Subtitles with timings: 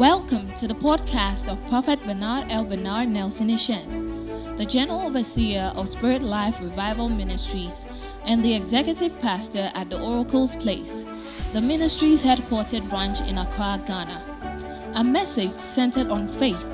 [0.00, 2.64] Welcome to the podcast of Prophet Bernard L.
[2.64, 7.84] Bernard Nelson Eshun, the General Overseer of Spirit Life Revival Ministries
[8.24, 11.04] and the Executive Pastor at the Oracle's Place,
[11.52, 14.92] the ministry's headquartered branch in Accra, Ghana.
[14.94, 16.66] A message centered on faith,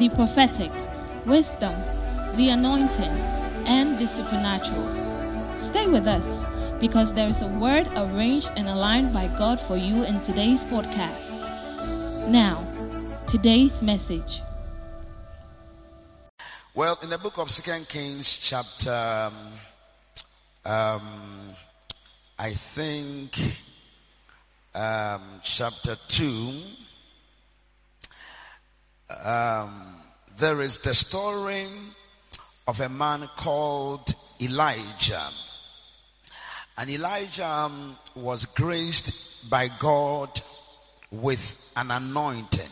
[0.00, 0.72] the prophetic,
[1.26, 1.76] wisdom,
[2.34, 3.14] the anointing,
[3.68, 4.88] and the supernatural.
[5.56, 6.44] Stay with us
[6.80, 11.43] because there is a word arranged and aligned by God for you in today's podcast.
[12.28, 12.58] Now,
[13.28, 14.40] today's message.
[16.74, 21.50] Well, in the book of Second Kings, chapter, um, um,
[22.38, 23.38] I think,
[24.74, 26.62] um, chapter two,
[29.22, 29.96] um,
[30.38, 31.66] there is the story
[32.66, 35.28] of a man called Elijah.
[36.78, 40.40] And Elijah um, was graced by God
[41.10, 42.70] with an anointing.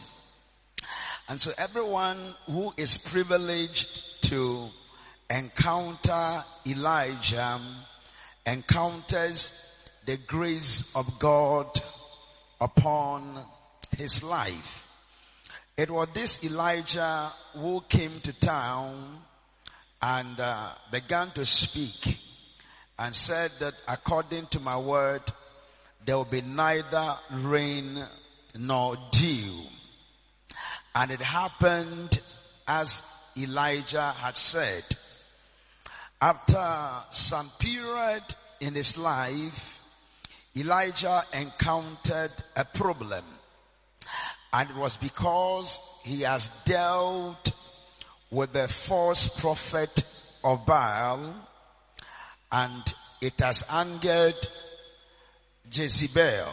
[1.28, 4.68] And so everyone who is privileged to
[5.30, 7.60] encounter Elijah
[8.46, 9.52] encounters
[10.04, 11.80] the grace of God
[12.60, 13.38] upon
[13.96, 14.86] his life.
[15.76, 19.22] It was this Elijah who came to town
[20.00, 22.18] and uh, began to speak
[22.98, 25.22] and said that according to my word,
[26.04, 28.04] there will be neither rain
[28.56, 29.62] nor dew.
[30.94, 32.20] And it happened
[32.66, 33.02] as
[33.36, 34.84] Elijah had said.
[36.20, 38.22] After some period
[38.60, 39.80] in his life,
[40.56, 43.24] Elijah encountered a problem.
[44.52, 47.52] And it was because he has dealt
[48.30, 50.04] with the false prophet
[50.44, 51.34] of Baal
[52.50, 54.36] and it has angered
[55.70, 56.52] Jezebel.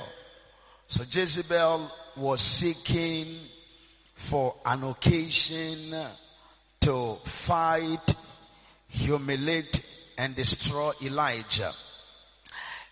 [0.89, 3.37] So Jezebel was seeking
[4.15, 5.95] for an occasion
[6.81, 8.15] to fight,
[8.87, 9.83] humiliate,
[10.17, 11.71] and destroy Elijah.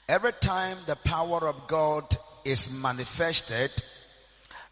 [0.07, 3.71] Every time the power of God is manifested,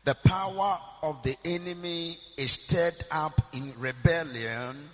[0.04, 4.88] the power of the enemy is stirred up in rebellion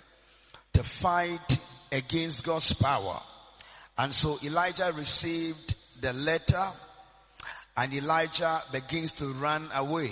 [0.72, 1.58] to fight
[1.92, 3.20] against God's power.
[3.98, 6.72] And so Elijah received the letter
[7.76, 10.10] and Elijah begins to run away.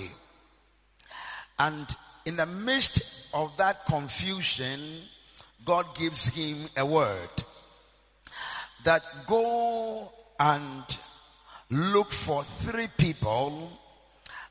[1.59, 1.87] And
[2.25, 3.03] in the midst
[3.35, 5.03] of that confusion,
[5.65, 7.29] God gives him a word
[8.85, 10.85] that go and
[11.69, 13.71] look for three people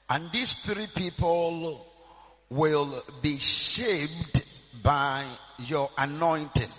[0.10, 1.86] and these three people
[2.50, 4.44] will be shaped
[4.82, 5.24] by
[5.60, 6.70] your anointing.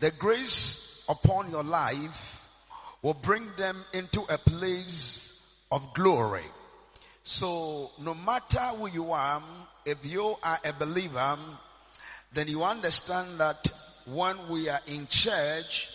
[0.00, 2.46] The grace upon your life
[3.00, 5.21] will bring them into a place
[5.72, 6.44] of glory.
[7.24, 9.42] So no matter who you are,
[9.84, 11.38] if you are a believer,
[12.32, 13.72] then you understand that
[14.06, 15.88] when we are in church,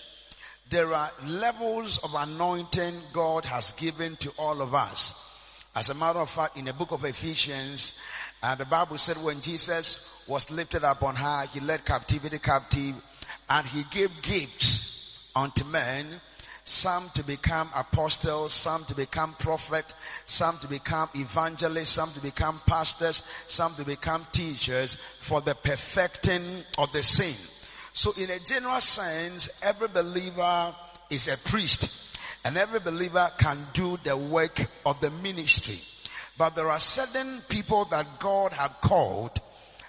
[0.70, 5.14] there are levels of anointing God has given to all of us.
[5.76, 7.94] As a matter of fact, in the book of Ephesians,
[8.42, 12.96] uh, the Bible said when Jesus was lifted up on high, he led captivity captive
[13.50, 16.20] and he gave gifts unto men,
[16.68, 19.94] some to become apostles, some to become prophets,
[20.26, 26.64] some to become evangelists, some to become pastors, some to become teachers for the perfecting
[26.78, 27.40] of the saint.
[27.94, 30.76] So in a general sense, every believer
[31.10, 31.90] is a priest
[32.44, 35.82] and every believer can do the work of the ministry.
[36.38, 39.40] But there are certain people that God have called,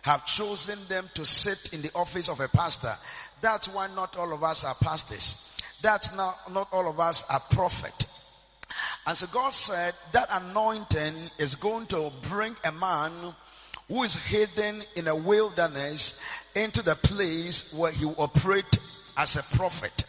[0.03, 2.97] have chosen them to sit in the office of a pastor.
[3.41, 5.37] That's why not all of us are pastors.
[5.83, 8.07] That's not, not all of us are prophet.
[9.07, 13.35] And so God said that anointing is going to bring a man
[13.89, 16.21] who is hidden in a wilderness
[16.55, 18.79] into the place where he will operate
[19.17, 20.05] as a prophet.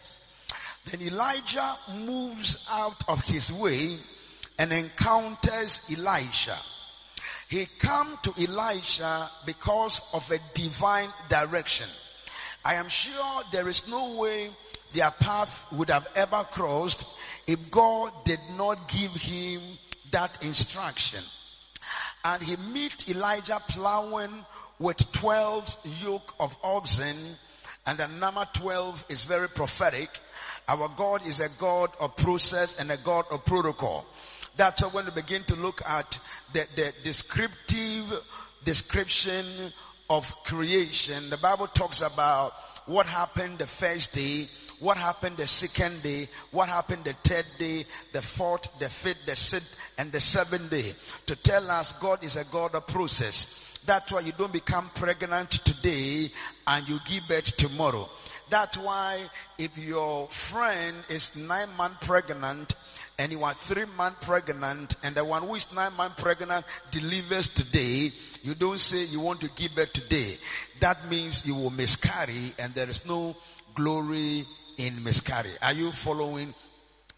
[0.84, 3.98] Then Elijah moves out of his way
[4.58, 6.58] and encounters Elisha.
[7.48, 11.88] He come to Elisha because of a divine direction.
[12.64, 14.50] I am sure there is no way
[14.92, 17.06] their path would have ever crossed
[17.46, 19.60] if God did not give him
[20.10, 21.22] that instruction.
[22.24, 24.44] And he meet Elijah plowing
[24.78, 27.16] with 12 yoke of oxen
[27.86, 30.10] and the number 12 is very prophetic
[30.70, 34.06] our God is a God of process and a God of protocol.
[34.56, 36.16] That's when we begin to look at
[36.52, 38.04] the, the descriptive
[38.62, 39.72] description
[40.08, 42.52] of creation, the Bible talks about
[42.86, 44.48] what happened the first day,
[44.80, 49.36] what happened the second day, what happened the third day, the fourth, the fifth, the
[49.36, 50.94] sixth, and the seventh day.
[51.26, 53.78] To tell us God is a God of process.
[53.86, 56.30] That's why you don't become pregnant today
[56.66, 58.08] and you give birth tomorrow.
[58.50, 59.20] That's why
[59.58, 62.74] if your friend is nine months pregnant
[63.18, 67.48] and you are three months pregnant and the one who is nine months pregnant delivers
[67.48, 68.12] today,
[68.42, 70.36] you don't say you want to give birth today.
[70.80, 73.36] That means you will miscarry and there is no
[73.74, 74.46] glory
[74.86, 75.50] in miscarry.
[75.62, 76.54] Are you following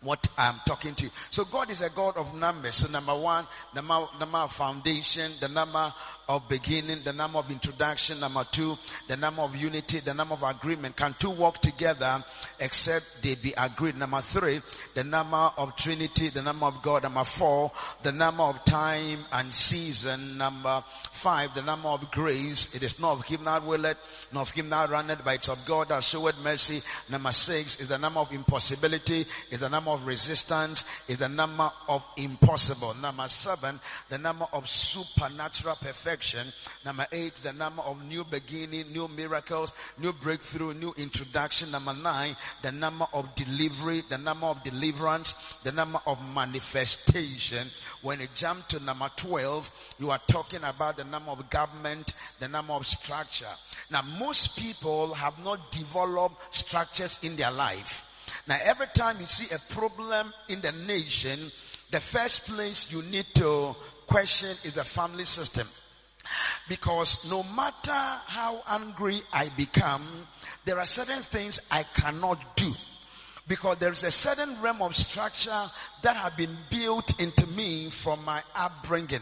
[0.02, 1.10] what I'm talking to you.
[1.30, 2.76] So God is a God of numbers.
[2.76, 5.94] So number one, the number, number foundation, the number
[6.32, 8.18] of beginning, the number of introduction.
[8.20, 10.96] Number two, the number of unity, the number of agreement.
[10.96, 12.24] Can two work together
[12.58, 13.98] except they be agreed?
[13.98, 14.62] Number three,
[14.94, 17.02] the number of Trinity, the number of God.
[17.02, 17.70] Number four,
[18.02, 20.38] the number of time and season.
[20.38, 20.82] Number
[21.12, 22.74] five, the number of grace.
[22.74, 23.98] It is not of him that willeth,
[24.32, 26.80] nor of him that runneth, but it's of God that showeth mercy.
[27.10, 31.70] Number six is the number of impossibility, is the number of resistance, is the number
[31.88, 32.94] of impossible.
[32.94, 36.52] Number seven, the number of supernatural perfection perfection.
[36.84, 41.70] Number eight, the number of new beginning, new miracles, new breakthrough, new introduction.
[41.70, 45.34] Number nine, the number of delivery, the number of deliverance,
[45.64, 47.68] the number of manifestation.
[48.02, 52.48] When you jump to number 12, you are talking about the number of government, the
[52.48, 53.54] number of structure.
[53.90, 58.06] Now most people have not developed structures in their life.
[58.46, 61.50] Now every time you see a problem in the nation,
[61.90, 63.76] the first place you need to
[64.06, 65.66] question is the family system.
[66.68, 70.26] Because no matter how angry I become,
[70.64, 72.74] there are certain things I cannot do.
[73.48, 75.64] Because there is a certain realm of structure
[76.02, 79.20] that have been built into me from my upbringing.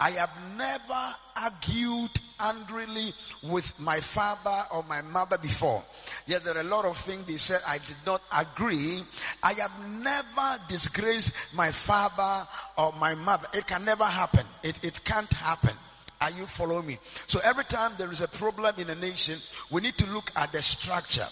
[0.00, 2.10] I have never argued
[2.40, 3.12] angrily
[3.42, 5.82] with my father or my mother before.
[6.26, 9.02] Yet there are a lot of things they said I did not agree.
[9.42, 13.48] I have never disgraced my father or my mother.
[13.52, 14.46] It can never happen.
[14.62, 15.74] It, it can't happen.
[16.20, 16.98] Are you following me?
[17.26, 19.38] So every time there is a problem in a nation,
[19.70, 21.28] we need to look at the structure.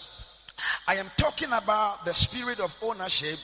[0.87, 3.37] I am talking about the spirit of ownership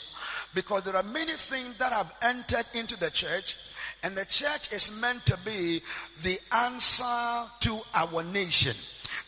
[0.54, 3.58] because there are many things that have entered into the church
[4.04, 5.82] and the church is meant to be
[6.22, 8.76] the answer to our nation.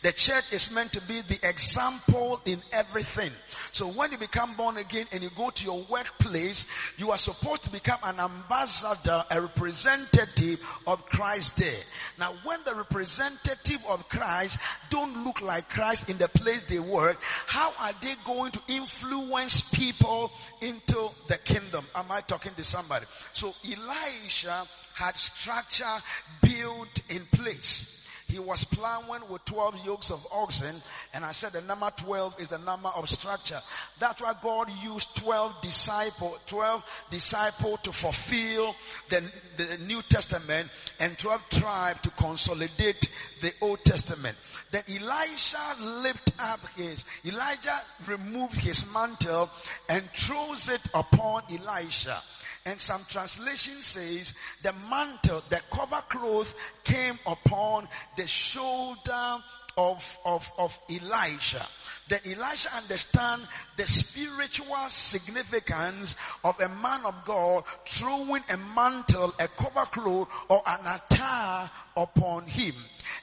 [0.02, 3.30] The church is meant to be the example in everything.
[3.72, 6.66] So when you become born again and you go to your workplace,
[6.96, 11.80] you are supposed to become an ambassador, a representative of Christ there.
[12.18, 14.58] Now when the representative of Christ
[14.90, 19.60] don't look like Christ in the place they work, how are they going to influence
[19.60, 21.84] people into the kingdom?
[21.94, 23.06] Am I talking to somebody?
[23.32, 25.84] So Elisha had structure
[26.42, 27.95] built in place.
[28.28, 30.82] He was plowing with 12 yokes of oxen.
[31.14, 33.60] And I said the number 12 is the number of structure.
[33.98, 38.74] That's why God used 12 disciple, 12 disciple to fulfill
[39.08, 39.22] the,
[39.56, 40.68] the New Testament
[40.98, 44.36] and 12 tribe to consolidate the Old Testament.
[44.72, 49.50] Then Elisha lifted up his, Elijah removed his mantle
[49.88, 52.22] and throws it upon Elisha.
[52.66, 56.52] And some translation says the mantle, the cover cloth
[56.82, 57.86] came upon
[58.16, 59.38] the shoulder
[59.76, 61.66] of, of, of Elisha.
[62.08, 63.42] Then Elisha understand
[63.76, 70.62] the spiritual significance of a man of God throwing a mantle, a cover cloth or
[70.66, 72.74] an attire upon him.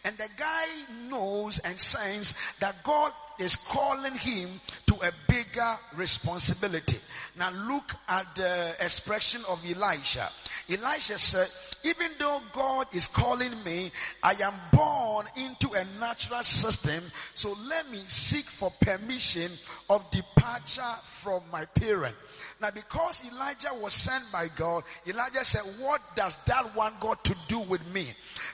[0.06, 0.66] And the guy
[1.10, 7.00] knows and senses that God is calling him to a bigger responsibility.
[7.38, 10.30] Now look at the expression of Elisha.
[10.74, 11.50] Elisha said,
[11.84, 17.03] even though God is calling me, I am born into a natural system,
[17.36, 19.51] so let me seek for permission
[19.89, 22.15] of departure from my parent.
[22.62, 27.36] Now because Elijah was sent by God, Elijah said, what does that one got to
[27.48, 28.08] do with me?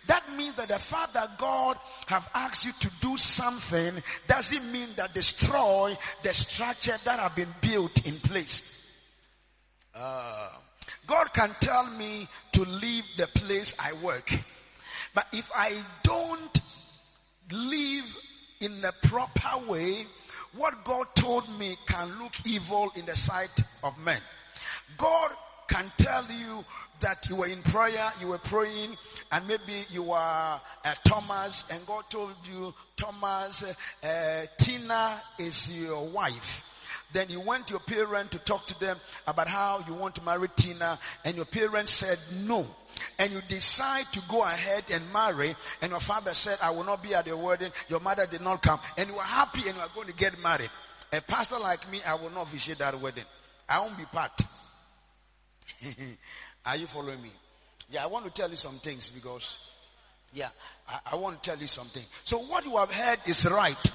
[0.07, 4.89] That means that the fact that God have asked you to do something doesn't mean
[4.95, 8.61] that destroy the structure that have been built in place.
[9.93, 10.49] Uh,
[11.09, 14.31] God can tell me to leave the place I work.
[15.15, 16.61] But if I don't
[17.51, 18.05] live
[18.59, 20.05] in the proper way,
[20.55, 24.21] what God told me can look evil in the sight of men.
[24.97, 25.31] God
[25.67, 26.63] can tell you
[26.99, 28.95] that you were in prayer, you were praying,
[29.31, 30.59] and maybe you were uh,
[31.05, 33.63] Thomas, and God told you, Thomas,
[34.03, 36.68] uh, Tina is your wife.
[37.11, 40.23] Then you went to your parent to talk to them about how you want to
[40.23, 42.67] marry Tina, and your parents said no.
[43.17, 47.03] and you decide to go ahead and marry and your father said, I will not
[47.03, 49.81] be at your wedding, your mother did not come and you are happy and you
[49.81, 50.69] are going to get married.
[51.11, 53.23] A pastor like me, I will not visit that wedding.
[53.67, 54.39] I won't be part.
[56.65, 57.31] are you following me?
[57.89, 59.57] Yeah, I want to tell you some things because,
[60.33, 60.49] yeah,
[60.87, 62.03] I, I want to tell you something.
[62.23, 63.91] So what you have heard is right.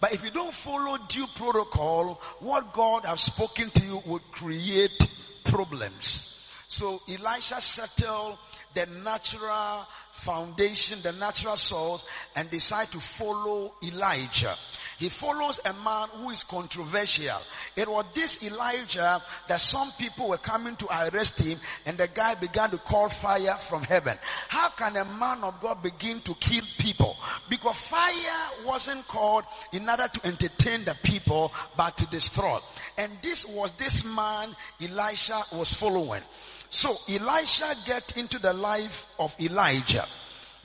[0.00, 5.08] But if you don't follow due protocol, what God has spoken to you would create
[5.44, 6.44] problems.
[6.68, 8.38] So Elisha settled
[8.74, 12.04] the natural foundation, the natural source,
[12.34, 14.56] and decide to follow Elijah.
[14.98, 17.38] He follows a man who is controversial.
[17.76, 22.34] It was this Elijah that some people were coming to arrest him and the guy
[22.34, 24.16] began to call fire from heaven.
[24.48, 27.16] How can a man of God begin to kill people?
[27.50, 32.58] Because fire wasn't called in order to entertain the people, but to destroy.
[32.96, 36.22] And this was this man Elisha was following.
[36.70, 40.05] So Elisha get into the life of Elijah.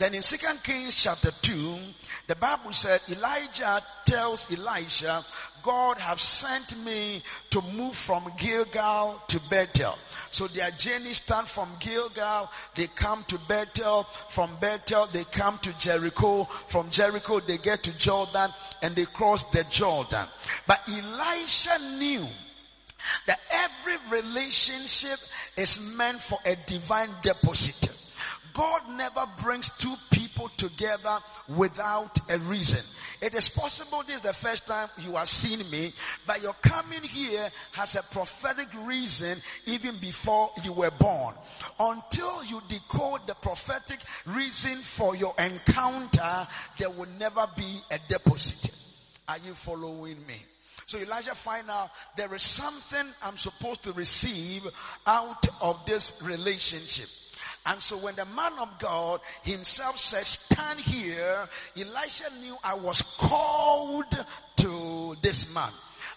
[0.02, 1.78] Then in Second Kings chapter 2,
[2.26, 5.24] the Bible said Elijah tells Elisha,
[5.62, 9.96] God have sent me to move from Gilgal to Bethel.
[10.32, 15.72] So their journey start from Gilgal, they come to Bethel, from Bethel they come to
[15.74, 18.50] Jericho, from Jericho they get to Jordan
[18.82, 20.26] and they cross the Jordan.
[20.66, 22.28] But Elisha knew
[23.28, 25.20] that every relationship
[25.56, 28.01] is meant for a divine deposit.
[28.54, 32.82] God never brings two people together without a reason.
[33.22, 35.94] It is possible this is the first time you are seeing me,
[36.26, 41.36] but your coming here has a prophetic reason even before you were born.
[41.80, 48.72] Until you decode the prophetic reason for your encounter, there will never be a deposit.
[49.28, 50.44] Are you following me?
[50.88, 54.68] So Elijah find out there is something I'm supposed to receive
[55.08, 57.08] out of this relationship.
[57.66, 63.02] And so when the man of God himself says, stand here, Elisha knew I was
[63.02, 64.06] called
[64.58, 65.72] to this man.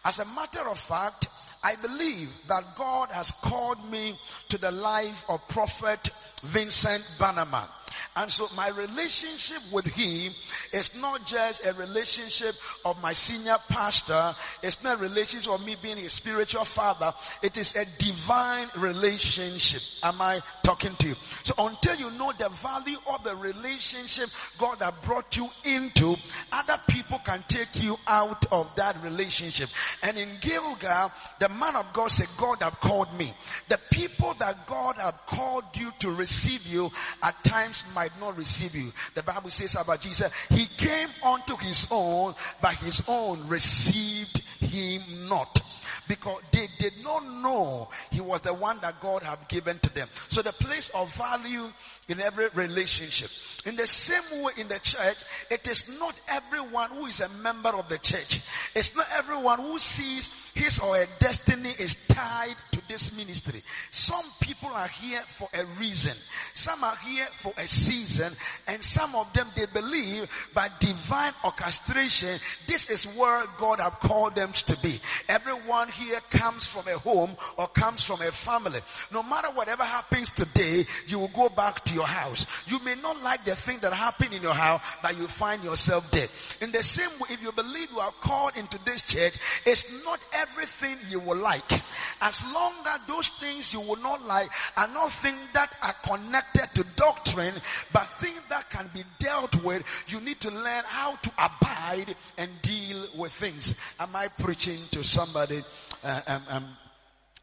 [0.04, 1.28] As a matter of fact,
[1.62, 4.18] I believe that God has called me
[4.50, 6.10] to the life of Prophet
[6.42, 7.68] Vincent Bannerman.
[8.16, 10.32] And so my relationship with him
[10.72, 14.34] is not just a relationship of my senior pastor.
[14.62, 17.12] It's not a relationship of me being his spiritual father.
[17.42, 19.82] It is a divine relationship.
[20.02, 21.14] Am I talking to you?
[21.42, 26.16] So until you know the value of the relationship God has brought you into,
[26.52, 29.68] other people can take you out of that relationship.
[30.02, 33.32] And in Gilgal, the man of God said, God have called me.
[33.68, 36.90] The people that God have called you to receive you
[37.22, 38.92] at times might not receive you.
[39.14, 45.28] The Bible says about Jesus, he came unto his own, but his own received him
[45.28, 45.60] not.
[46.08, 50.08] Because they did not know he was the one that God had given to them.
[50.28, 51.70] So the place of value
[52.08, 53.30] in every relationship.
[53.64, 55.16] In the same way in the church,
[55.50, 58.40] it is not everyone who is a member of the church.
[58.74, 63.62] It's not everyone who sees his or her destiny is tied to this ministry.
[63.90, 66.14] Some people are here for a reason.
[66.52, 68.32] Some are here for a season
[68.68, 74.34] and some of them they believe by divine orchestration, this is where God have called
[74.34, 75.00] them to be.
[75.28, 78.80] Everyone here comes from a home or comes from a family.
[79.12, 82.46] No matter whatever happens today, you will go back to your house.
[82.66, 86.10] You may not like the thing that happened in your house, but you find yourself
[86.10, 86.28] dead.
[86.60, 89.34] In the same way, if you believe you are called into this church,
[89.66, 91.82] it's not everything you will like.
[92.20, 96.68] As long as those things you will not like are not things that are connected
[96.74, 97.54] to doctrine,
[97.92, 102.50] but things that can be dealt with, you need to learn how to abide and
[102.62, 103.74] deal with things.
[104.00, 105.62] Am I preaching to somebody
[106.04, 106.76] um, um,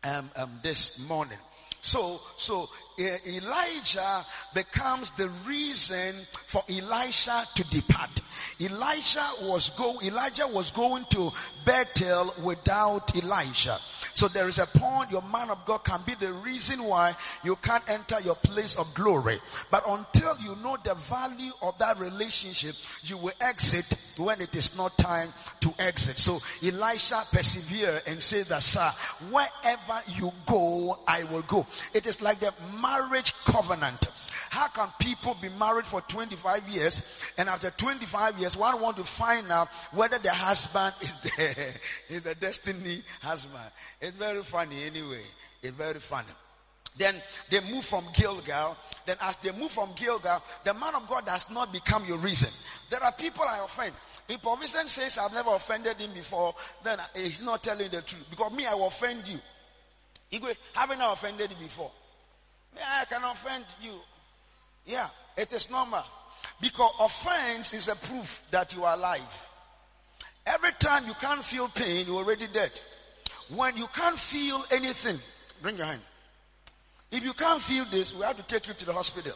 [0.03, 1.37] um, um this morning?
[1.81, 6.15] So, so Elijah becomes the reason
[6.45, 8.21] for Elisha to depart.
[8.59, 11.31] Elijah was go, Elijah was going to
[11.65, 13.79] Bethel without Elijah.
[14.13, 17.55] So there is a point your man of God can be the reason why you
[17.57, 19.39] can't enter your place of glory.
[19.69, 24.75] But until you know the value of that relationship, you will exit when it is
[24.75, 26.17] not time to exit.
[26.17, 28.91] So Elisha persevered and said that, sir,
[29.29, 31.65] wherever you go, I will go.
[31.93, 34.07] It is like the marriage covenant.
[34.51, 37.01] How can people be married for 25 years
[37.37, 41.73] and after 25 years one want to find out whether the husband is the,
[42.09, 43.63] is the destiny husband?
[44.01, 45.21] It's very funny anyway.
[45.63, 46.27] It's very funny.
[46.97, 47.15] Then
[47.49, 48.75] they move from Gilgal.
[49.05, 52.49] Then as they move from Gilgal, the man of God does not become your reason.
[52.89, 53.93] There are people I offend.
[54.27, 58.25] If Provision says I've never offended him before, then he's not telling the truth.
[58.29, 59.39] Because me, I will offend you.
[60.33, 61.91] Igwe, haven't I offended you before?
[62.75, 63.93] Me, I can offend you.
[64.85, 65.07] Yeah,
[65.37, 66.03] it is normal.
[66.59, 69.49] Because offense is a proof that you are alive.
[70.45, 72.71] Every time you can't feel pain, you're already dead.
[73.55, 75.19] When you can't feel anything,
[75.61, 76.01] bring your hand.
[77.11, 79.33] If you can't feel this, we have to take you to the hospital.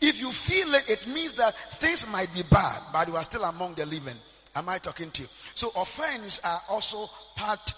[0.00, 3.44] If you feel it, it means that things might be bad, but you are still
[3.44, 4.16] among the living.
[4.56, 5.28] Am I talking to you?
[5.54, 7.74] So offense are also part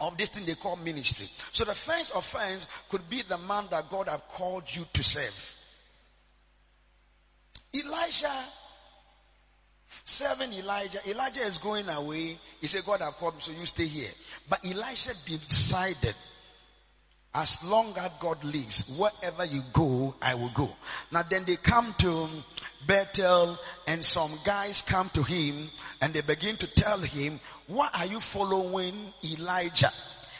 [0.00, 1.28] of this thing they call ministry.
[1.52, 5.56] So the first offense could be the man that God have called you to serve.
[7.74, 8.44] Elijah
[10.04, 10.98] serving Elijah.
[11.08, 12.38] Elijah is going away.
[12.60, 14.10] He said, God have called me, so you stay here.
[14.48, 16.14] But Elisha decided
[17.34, 20.70] as long as God lives, wherever you go, I will go.
[21.10, 22.28] Now then they come to
[22.86, 25.70] Bethel and some guys come to him
[26.02, 29.92] and they begin to tell him, why are you following Elijah?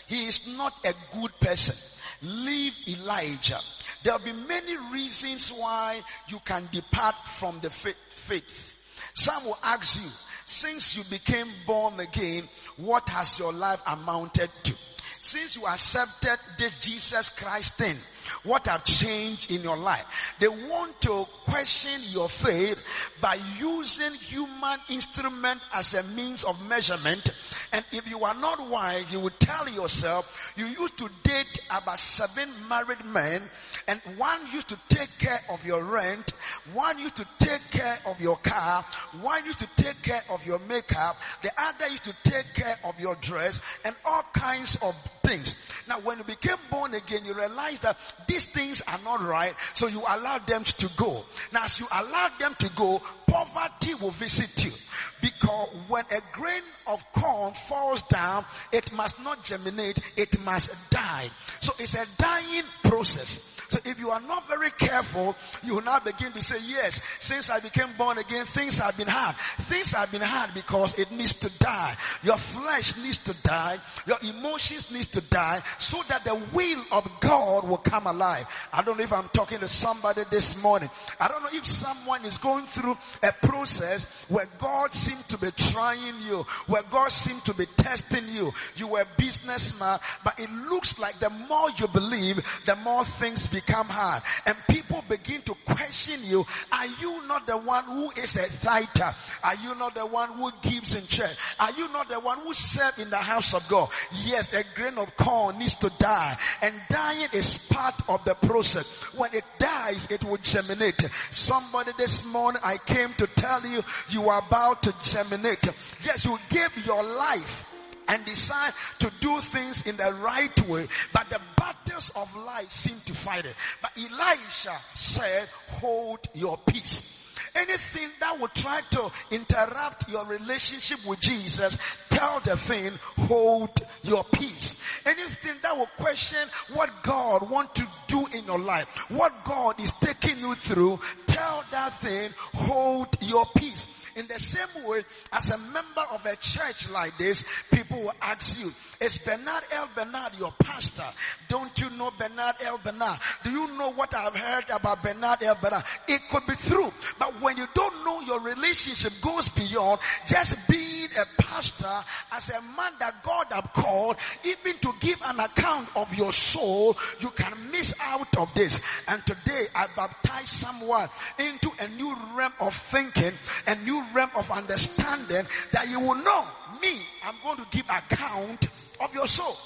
[0.06, 1.76] He is not a good person.
[2.22, 3.60] Leave Elijah.
[4.02, 8.76] There will be many reasons why you can depart from the faith.
[9.14, 10.08] Some will ask you,
[10.44, 14.74] since you became born again, what has your life amounted to?
[15.20, 17.96] Since you accepted this Jesus Christ thing,
[18.44, 20.04] what have changed in your life?
[20.38, 22.82] They want to question your faith
[23.20, 27.32] by using human instrument as a means of measurement.
[27.72, 31.98] And if you are not wise, you will tell yourself, you used to date about
[31.98, 33.42] seven married men
[33.88, 36.32] and one used to take care of your rent,
[36.72, 38.84] one used to take care of your car,
[39.20, 42.98] one used to take care of your makeup, the other used to take care of
[43.00, 45.56] your dress and all kinds of things.
[45.88, 46.58] Now when you became
[46.94, 47.96] again, you realize that
[48.26, 51.24] these things are not right, so you allow them to go.
[51.52, 54.72] Now as you allow them to go, poverty will visit you.
[55.20, 61.30] Because when a grain of corn falls down, it must not germinate, it must die.
[61.60, 63.51] So it's a dying process.
[63.72, 67.48] So if you are not very careful, you will now begin to say, yes, since
[67.48, 69.34] I became born again, things have been hard.
[69.60, 71.96] Things have been hard because it needs to die.
[72.22, 73.78] Your flesh needs to die.
[74.06, 78.46] Your emotions needs to die so that the will of God will come alive.
[78.74, 80.90] I don't know if I'm talking to somebody this morning.
[81.18, 85.50] I don't know if someone is going through a process where God seems to be
[85.52, 88.52] trying you, where God seems to be testing you.
[88.76, 93.46] You were a businessman, but it looks like the more you believe, the more things
[93.46, 96.46] become become hard and people begin to question you.
[96.72, 99.14] Are you not the one who is a fighter?
[99.44, 101.36] Are you not the one who gives in church?
[101.60, 103.88] Are you not the one who serves in the house of God?
[104.24, 108.86] Yes, a grain of corn needs to die and dying is part of the process.
[109.14, 111.08] When it dies, it will germinate.
[111.30, 115.68] Somebody this morning, I came to tell you, you are about to germinate.
[116.04, 117.71] Yes, you give your life
[118.08, 122.96] and decide to do things in the right way, but the battles of life seem
[123.06, 123.54] to fight it.
[123.80, 125.48] But Elisha said,
[125.80, 127.21] hold your peace.
[127.54, 131.76] Anything that will try to interrupt your relationship with Jesus,
[132.08, 132.92] tell the thing,
[133.26, 133.70] hold
[134.02, 134.76] your peace.
[135.04, 136.38] Anything that will question
[136.74, 141.64] what God wants to do in your life, what God is taking you through, tell
[141.70, 143.86] that thing, hold your peace.
[144.14, 148.60] In the same way, as a member of a church like this, people will ask
[148.60, 149.88] you, is Bernard L.
[149.94, 151.04] Bernard your pastor?
[151.48, 152.78] Don't you know Bernard L.
[152.82, 153.18] Bernard?
[153.42, 155.56] Do you know what I've heard about Bernard L.
[155.60, 155.84] Bernard?
[156.06, 161.08] It could be true, but when you don't know your relationship goes beyond just being
[161.18, 166.12] a pastor as a man that God have called, even to give an account of
[166.14, 168.78] your soul, you can miss out of this.
[169.08, 173.32] And today I baptize someone into a new realm of thinking,
[173.66, 176.44] a new realm of understanding that you will know
[176.80, 178.68] me, I'm going to give account
[179.00, 179.56] of your soul.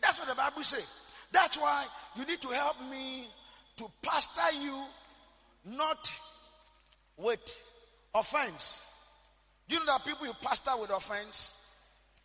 [0.00, 0.86] That's what the Bible says.
[1.32, 3.28] That's why you need to help me
[3.78, 4.84] to pastor you,
[5.64, 6.12] not
[7.16, 7.40] with
[8.14, 8.82] offense.
[9.68, 11.52] Do you know that people you pastor with offense?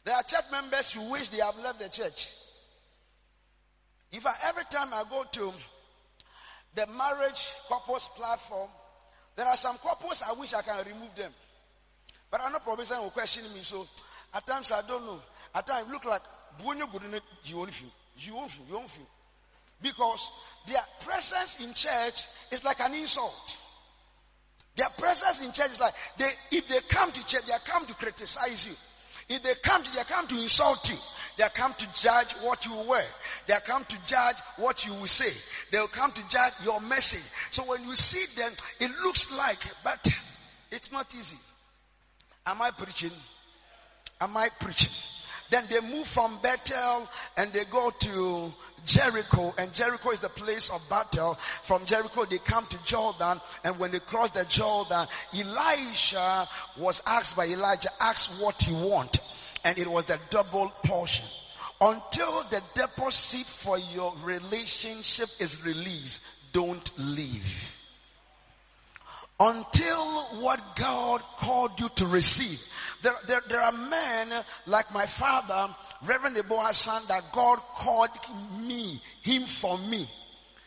[0.03, 2.33] There are church members who wish they have left the church.
[4.11, 5.53] If I, every time I go to
[6.75, 8.69] the marriage couples platform,
[9.35, 11.31] there are some couples I wish I can remove them.
[12.31, 13.87] But I know professor will question me, so
[14.33, 15.19] at times I don't know.
[15.53, 16.21] At times it look like
[16.59, 17.89] you won't feel.
[18.17, 18.65] You won't feel.
[18.67, 19.07] You won't feel.
[19.81, 20.31] Because
[20.67, 23.57] their presence in church is like an insult.
[24.79, 27.93] Their presence in church is like they if they come to church, they come to
[27.95, 28.73] criticize you.
[29.27, 30.95] If they come to, they come to insult you.
[31.37, 33.05] They come to judge what you wear.
[33.45, 35.33] They come to judge what you will say.
[35.69, 37.29] They'll come to judge your message.
[37.51, 40.07] So when you see them, it looks like, but
[40.71, 41.37] it's not easy.
[42.45, 43.11] Am I preaching?
[44.21, 44.93] Am I preaching?
[45.49, 47.07] Then they move from Bethel
[47.37, 48.53] and they go to
[48.85, 51.35] Jericho and Jericho is the place of battle.
[51.63, 57.35] From Jericho they come to Jordan and when they cross the Jordan, Elisha was asked
[57.35, 59.19] by Elijah, ask what you want.
[59.63, 61.25] And it was the double portion.
[61.81, 66.21] Until the deposit for your relationship is released,
[66.53, 67.78] don't leave
[69.39, 72.65] until what God called you to receive.
[73.01, 74.33] There, there, there are men
[74.65, 75.73] like my father,
[76.03, 78.09] Reverend Ebo Hassan, that God called
[78.59, 80.07] me, him for me.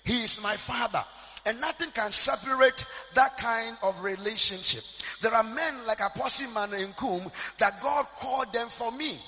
[0.04, 1.04] He is my father.
[1.44, 4.84] And nothing can separate that kind of relationship.
[5.20, 9.18] There are men like Apostle Manenkum that God called them for me.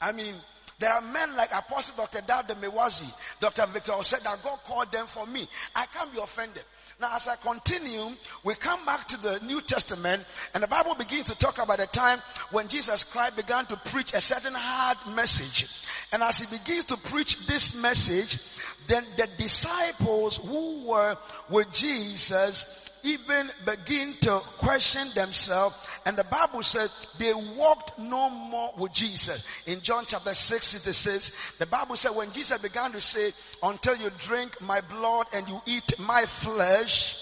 [0.00, 0.34] I mean,
[0.80, 2.20] there are men like Apostle Dr.
[2.26, 3.66] Dada Mewazi, Dr.
[3.66, 5.48] Victor said that God called them for me.
[5.76, 6.64] I can't be offended.
[7.02, 8.12] Now, as I continue,
[8.44, 10.22] we come back to the New Testament,
[10.54, 12.20] and the Bible begins to talk about the time
[12.52, 15.66] when Jesus Christ began to preach a certain hard message.
[16.12, 18.38] And as he begins to preach this message,
[18.86, 21.16] then the disciples who were
[21.48, 25.76] with Jesus even begin to question themselves.
[26.06, 29.44] And the Bible said they walked no more with Jesus.
[29.66, 33.96] In John chapter 6 it says, the Bible said when Jesus began to say, until
[33.96, 37.16] you drink my blood and you eat my flesh,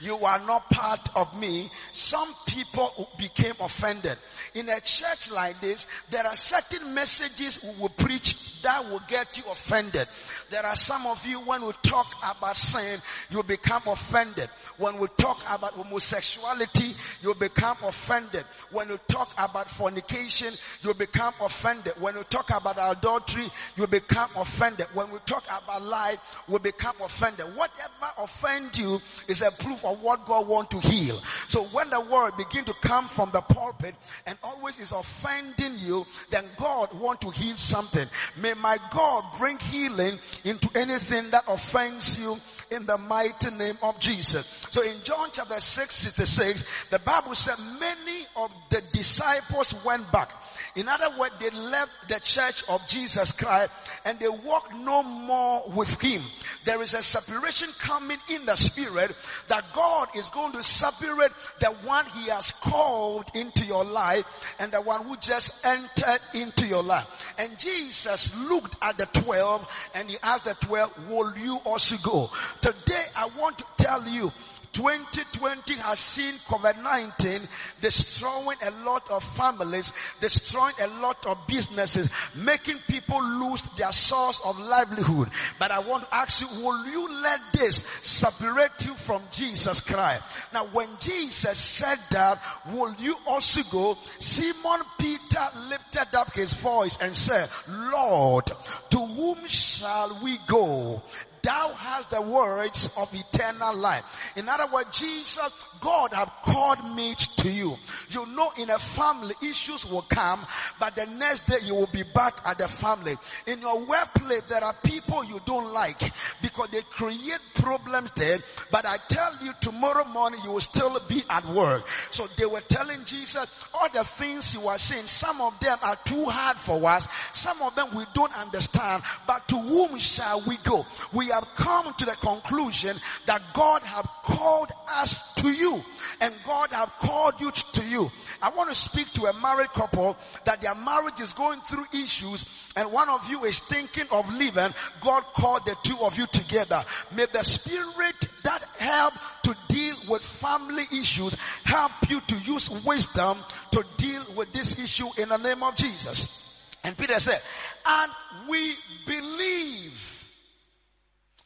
[0.00, 1.70] you are not part of me.
[1.92, 4.16] Some people became offended.
[4.54, 9.36] In a church like this, there are certain messages we will preach that will get
[9.36, 10.08] you offended.
[10.50, 14.48] There are some of you when we talk about sin, you become offended.
[14.78, 18.44] When we talk about homosexuality, you become offended.
[18.70, 21.94] When we talk about fornication, you become offended.
[21.98, 24.86] When we talk about adultery, you become offended.
[24.94, 26.16] When we talk about lie,
[26.48, 27.46] we become offended.
[27.54, 31.20] Whatever offend you is a proof of what God wants to heal.
[31.48, 33.94] So when the word begin to come from the pulpit
[34.26, 38.06] and always is offending you, then God want to heal something.
[38.36, 42.38] May my God bring healing into anything that offends you
[42.70, 44.46] in the mighty name of Jesus.
[44.70, 50.30] So in John chapter 6, 66, the Bible said many of the disciples went back
[50.76, 53.70] in other words, they left the church of Jesus Christ
[54.04, 56.22] and they walked no more with him.
[56.64, 59.14] There is a separation coming in the spirit
[59.48, 64.70] that God is going to separate the one he has called into your life and
[64.72, 67.34] the one who just entered into your life.
[67.38, 72.30] And Jesus looked at the 12 and he asked the 12, will you also go?
[72.60, 74.32] Today I want to tell you
[74.72, 77.46] 2020 has seen COVID-19
[77.80, 84.40] destroying a lot of families, destroying a lot of businesses, making people lose their source
[84.44, 85.28] of livelihood.
[85.58, 90.22] But I want to ask you, will you let this separate you from Jesus Christ?
[90.52, 93.98] Now when Jesus said that, will you also go?
[94.18, 98.50] Simon Peter lifted up his voice and said, Lord,
[98.90, 101.02] to whom shall we go?
[101.42, 104.32] Thou hast the words of eternal life.
[104.36, 107.76] In other words, Jesus, God have called me to you.
[108.10, 110.44] You know in a family issues will come,
[110.80, 113.16] but the next day you will be back at the family.
[113.46, 116.00] In your workplace, there are people you don't like
[116.42, 118.38] because they create problems there,
[118.70, 121.86] but I tell you tomorrow morning you will still be at work.
[122.10, 125.96] So they were telling Jesus all the things you are saying, some of them are
[126.04, 130.56] too hard for us, some of them we don't understand, but to whom shall we
[130.58, 130.86] go?
[131.12, 135.82] We have come to the conclusion that God have called us to you
[136.20, 138.10] and God have called you to you.
[138.42, 142.44] I want to speak to a married couple that their marriage is going through issues
[142.76, 144.72] and one of you is thinking of leaving.
[145.00, 146.84] God called the two of you together.
[147.14, 149.14] May the spirit that help
[149.44, 153.38] to deal with family issues help you to use wisdom
[153.72, 156.44] to deal with this issue in the name of Jesus.
[156.84, 157.40] And Peter said,
[157.86, 158.12] and
[158.48, 158.74] we
[159.06, 159.87] believe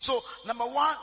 [0.03, 0.97] so number one,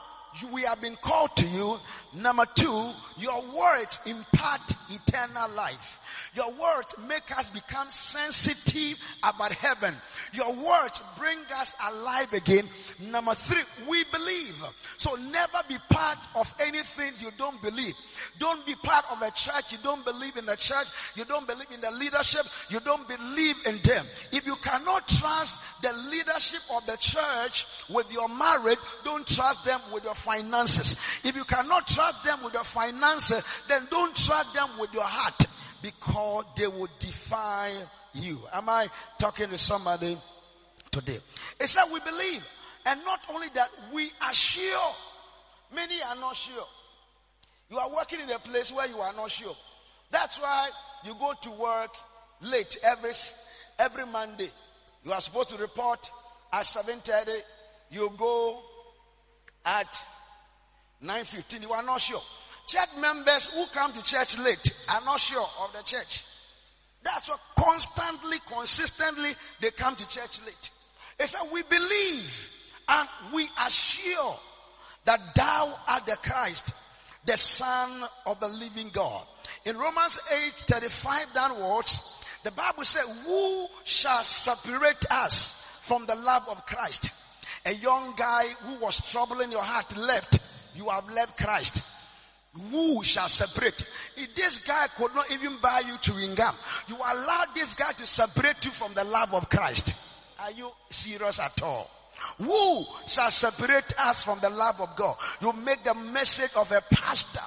[0.51, 1.79] we have been called to you.
[2.13, 5.99] Number two, your words impart eternal life.
[6.35, 9.93] Your words make us become sensitive about heaven.
[10.33, 12.67] Your words bring us alive again.
[12.99, 14.63] Number three, we believe.
[14.97, 17.93] So never be part of anything you don't believe.
[18.37, 19.71] Don't be part of a church.
[19.71, 20.87] You don't believe in the church.
[21.15, 22.45] You don't believe in the leadership.
[22.69, 24.05] You don't believe in them.
[24.31, 29.81] If you cannot trust the leadership of the church with your marriage, don't trust them
[29.91, 30.95] with your finances.
[31.23, 35.47] If you cannot trust them with your finances, then don't trust them with your heart
[35.81, 37.71] because they will defy
[38.13, 38.39] you.
[38.53, 40.17] Am I talking to somebody
[40.91, 41.19] today?
[41.59, 42.45] It's that we believe.
[42.85, 44.95] And not only that, we are sure.
[45.73, 46.65] Many are not sure.
[47.69, 49.55] You are working in a place where you are not sure.
[50.11, 50.69] That's why
[51.05, 51.91] you go to work
[52.41, 53.11] late every
[53.77, 54.49] every Monday.
[55.05, 56.09] You are supposed to report
[56.51, 57.41] at 7.30.
[57.91, 58.61] You go
[59.65, 59.87] at
[61.03, 61.61] 9.15.
[61.61, 62.21] You are not sure.
[62.67, 66.25] Church members who come to church late are not sure of the church.
[67.03, 70.69] That's what constantly, consistently, they come to church late.
[71.19, 72.49] It's that we believe
[72.87, 74.37] and we are sure
[75.05, 76.73] that thou art the Christ,
[77.25, 79.25] the son of the living God.
[79.65, 86.47] In Romans 8, 35 downwards, the Bible says, who shall separate us from the love
[86.49, 87.09] of Christ?
[87.65, 90.39] A young guy who was troubling your heart left.
[90.75, 91.83] You have left Christ.
[92.71, 93.85] Who shall separate?
[94.17, 96.55] If this guy could not even buy you chewing gum,
[96.87, 99.93] you allow this guy to separate you from the love of Christ.
[100.39, 101.89] Are you serious at all?
[102.37, 105.15] Who shall separate us from the love of God?
[105.41, 107.45] You make the message of a pastor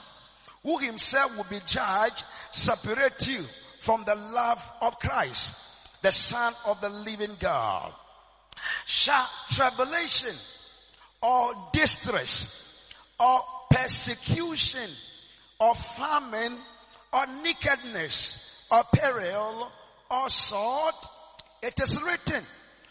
[0.62, 3.44] who himself will be judged, separate you
[3.80, 5.56] from the love of Christ,
[6.02, 7.92] the son of the living God.
[8.86, 10.36] Shall tribulation
[11.22, 12.58] or distress
[13.18, 14.90] or persecution
[15.60, 16.58] or famine
[17.12, 19.70] or nakedness or peril
[20.10, 20.94] or sword,
[21.62, 22.42] it is written,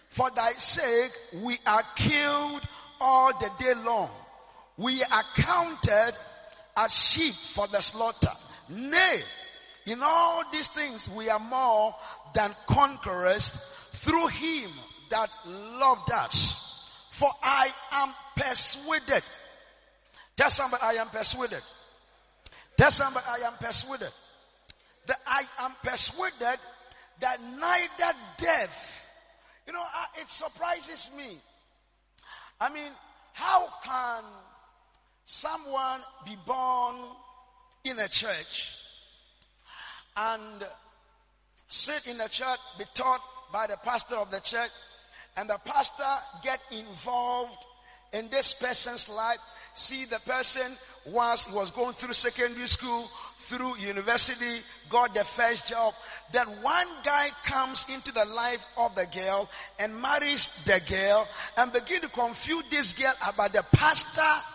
[0.09, 2.61] for thy sake we are killed
[2.99, 4.09] all the day long.
[4.77, 6.13] We are counted
[6.77, 8.31] as sheep for the slaughter.
[8.69, 9.21] Nay,
[9.85, 11.95] in all these things we are more
[12.33, 13.51] than conquerors
[13.91, 14.71] through him
[15.11, 16.57] that loved us.
[17.11, 19.23] For I am persuaded.
[20.35, 21.61] Tell somebody I am persuaded.
[22.77, 24.09] Tell somebody I am persuaded.
[25.07, 26.59] That I am persuaded
[27.19, 29.09] that neither death,
[29.67, 29.83] you know,
[30.19, 31.37] it surprises me.
[32.59, 32.91] I mean,
[33.33, 34.23] how can
[35.25, 36.95] someone be born
[37.83, 38.75] in a church
[40.17, 40.41] and
[41.67, 43.21] sit in the church, be taught
[43.51, 44.69] by the pastor of the church,
[45.37, 46.03] and the pastor
[46.43, 47.65] get involved
[48.13, 49.39] in this person's life,
[49.73, 50.71] see the person
[51.05, 55.93] he was going through secondary school, through university, got the first job.
[56.31, 61.71] Then one guy comes into the life of the girl and marries the girl and
[61.71, 64.45] begin to confuse this girl about the pastor.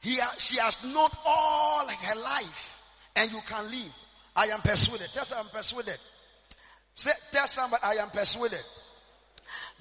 [0.00, 2.82] He, she has known all her life
[3.16, 3.92] and you can leave.
[4.36, 5.08] I am persuaded.
[5.14, 5.98] Tell somebody I'm persuaded.
[6.94, 8.62] Say, tell somebody I am persuaded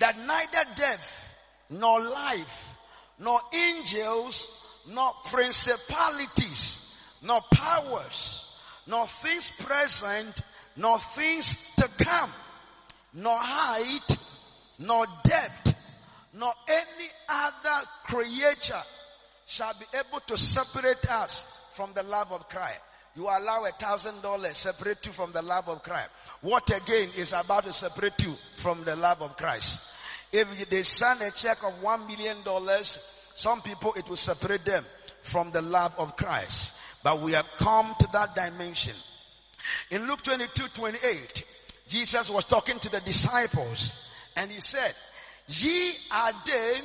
[0.03, 1.33] that neither death
[1.69, 2.75] nor life
[3.19, 4.51] nor angels
[4.89, 8.45] nor principalities nor powers
[8.85, 10.41] nor things present
[10.75, 12.29] nor things to come
[13.13, 14.17] nor height
[14.77, 15.73] nor depth
[16.33, 18.83] nor any other creature
[19.45, 22.81] shall be able to separate us from the love of Christ
[23.15, 26.09] you allow a thousand dollars separate you from the love of Christ.
[26.41, 29.79] What again is about to separate you from the love of Christ?
[30.33, 32.97] If they send a check of one million dollars,
[33.35, 34.83] some people it will separate them
[35.21, 36.73] from the love of Christ.
[37.03, 38.95] But we have come to that dimension.
[39.91, 41.43] In Luke 22, 28,
[41.87, 43.93] Jesus was talking to the disciples
[44.35, 44.93] and he said,
[45.47, 46.79] ye are they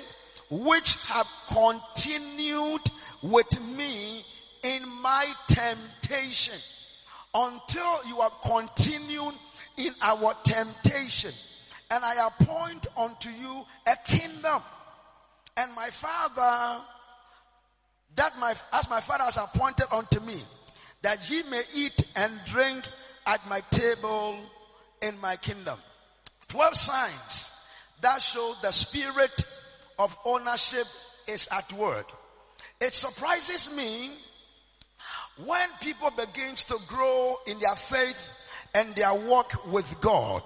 [0.50, 2.82] which have continued
[3.22, 4.24] with me
[4.62, 6.54] in my temptation
[7.34, 9.34] until you are continued
[9.76, 11.32] in our temptation.
[11.90, 14.62] And I appoint unto you a kingdom.
[15.56, 16.82] And my father,
[18.16, 20.42] that my, as my father has appointed unto me,
[21.02, 22.84] that ye may eat and drink
[23.26, 24.36] at my table
[25.02, 25.78] in my kingdom.
[26.48, 27.50] Twelve signs
[28.00, 29.44] that show the spirit
[29.98, 30.86] of ownership
[31.26, 32.10] is at work.
[32.80, 34.12] It surprises me
[35.44, 38.30] when people begins to grow in their faith
[38.74, 40.42] and their walk with God,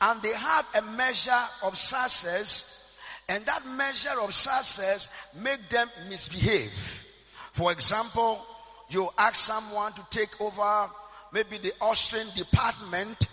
[0.00, 2.94] and they have a measure of success,
[3.28, 7.04] and that measure of success make them misbehave.
[7.52, 8.40] For example,
[8.88, 10.88] you ask someone to take over
[11.32, 13.28] maybe the Austrian department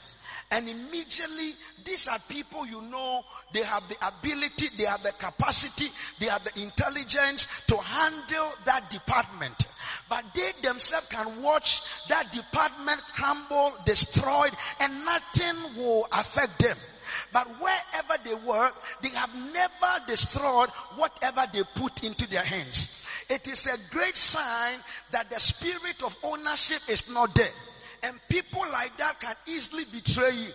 [0.56, 5.90] and immediately, these are people you know, they have the ability, they have the capacity,
[6.18, 9.68] they have the intelligence to handle that department.
[10.08, 16.78] But they themselves can watch that department crumble, destroyed, and nothing will affect them.
[17.34, 23.06] But wherever they work, they have never destroyed whatever they put into their hands.
[23.30, 24.80] It is a great sign
[25.12, 27.52] that the spirit of ownership is not there.
[28.04, 30.52] And people like that can easily betray you.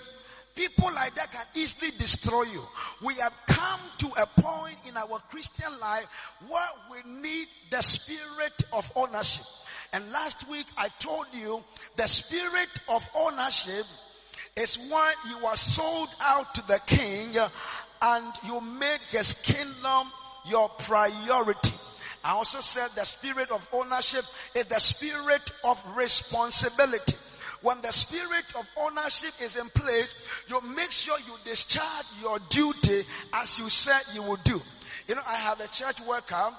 [0.54, 2.62] People like that can easily destroy you.
[3.02, 6.06] We have come to a point in our Christian life
[6.48, 9.46] where we need the spirit of ownership.
[9.92, 11.62] And last week I told you
[11.96, 13.86] the spirit of ownership
[14.56, 17.36] is when you were sold out to the king
[18.02, 20.10] and you made his kingdom
[20.46, 21.74] your priority.
[22.22, 24.24] I also said the spirit of ownership
[24.54, 27.16] is the spirit of responsibility.
[27.62, 30.14] When the spirit of ownership is in place,
[30.48, 34.60] you make sure you discharge your duty as you said you would do.
[35.08, 36.50] You know, I have a church worker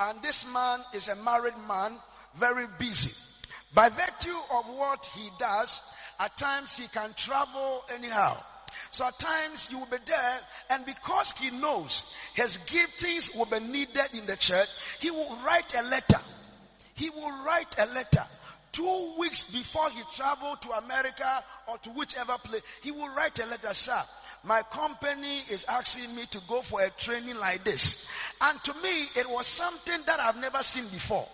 [0.00, 1.94] and this man is a married man,
[2.36, 3.12] very busy.
[3.74, 5.82] By virtue of what he does,
[6.20, 8.36] at times he can travel anyhow.
[8.92, 10.40] So at times you will be there
[10.70, 14.68] and because he knows his giftings will be needed in the church,
[15.00, 16.20] he will write a letter.
[16.94, 18.24] He will write a letter.
[18.74, 23.46] Two weeks before he traveled to America or to whichever place, he will write a
[23.46, 24.02] letter, sir.
[24.42, 28.08] My company is asking me to go for a training like this.
[28.42, 31.28] And to me, it was something that I've never seen before.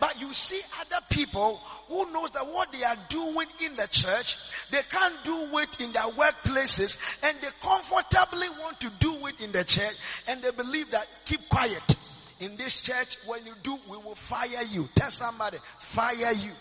[0.00, 4.38] But you see other people who knows that what they are doing in the church,
[4.70, 9.52] they can't do it in their workplaces and they comfortably want to do it in
[9.52, 9.96] the church
[10.28, 11.94] and they believe that keep quiet.
[12.40, 14.88] In this church, when you do, we will fire you.
[14.94, 16.52] Tell somebody, fire you.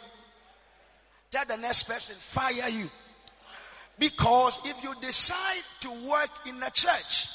[1.36, 2.90] Tell the next person, fire you.
[4.00, 7.28] Because if you decide to work in a church,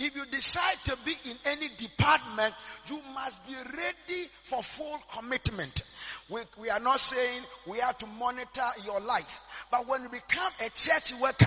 [0.00, 2.52] if you decide to be in any department,
[2.88, 5.84] you must be ready for full commitment.
[6.28, 9.40] We, we are not saying we have to monitor your life.
[9.70, 11.46] But when you become a church worker,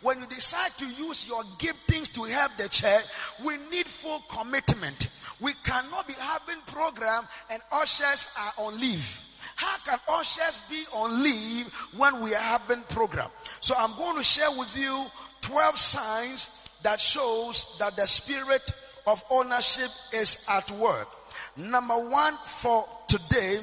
[0.00, 3.02] when you decide to use your giftings to help the church,
[3.44, 5.08] we need full commitment.
[5.40, 9.24] We cannot be having program and ushers are on leave.
[9.58, 11.66] How can ushers be on leave
[11.96, 13.28] when we are having program?
[13.60, 15.04] So I'm going to share with you
[15.40, 16.48] 12 signs
[16.84, 18.62] that shows that the spirit
[19.04, 21.08] of ownership is at work.
[21.56, 23.58] Number one for today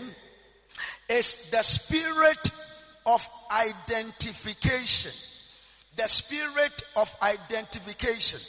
[1.08, 2.52] is the spirit
[3.06, 5.14] of identification.
[5.96, 8.42] The spirit of identification.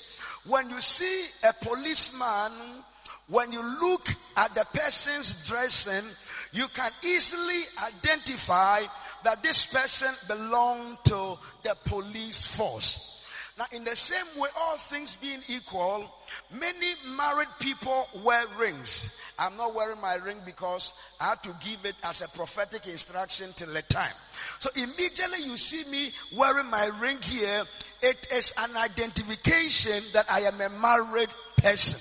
[0.48, 2.82] When you see a policeman,
[3.28, 6.11] when you look at the person's dressing,
[6.52, 8.82] you can easily identify
[9.24, 13.12] that this person belonged to the police force.
[13.59, 16.11] Now in the same way, all things being equal,
[16.52, 19.11] many married people wear rings.
[19.38, 23.54] I'm not wearing my ring because I had to give it as a prophetic instruction
[23.56, 24.12] till the time.
[24.59, 27.64] So immediately you see me wearing my ring here,
[28.02, 32.00] it is an identification that I am a married person.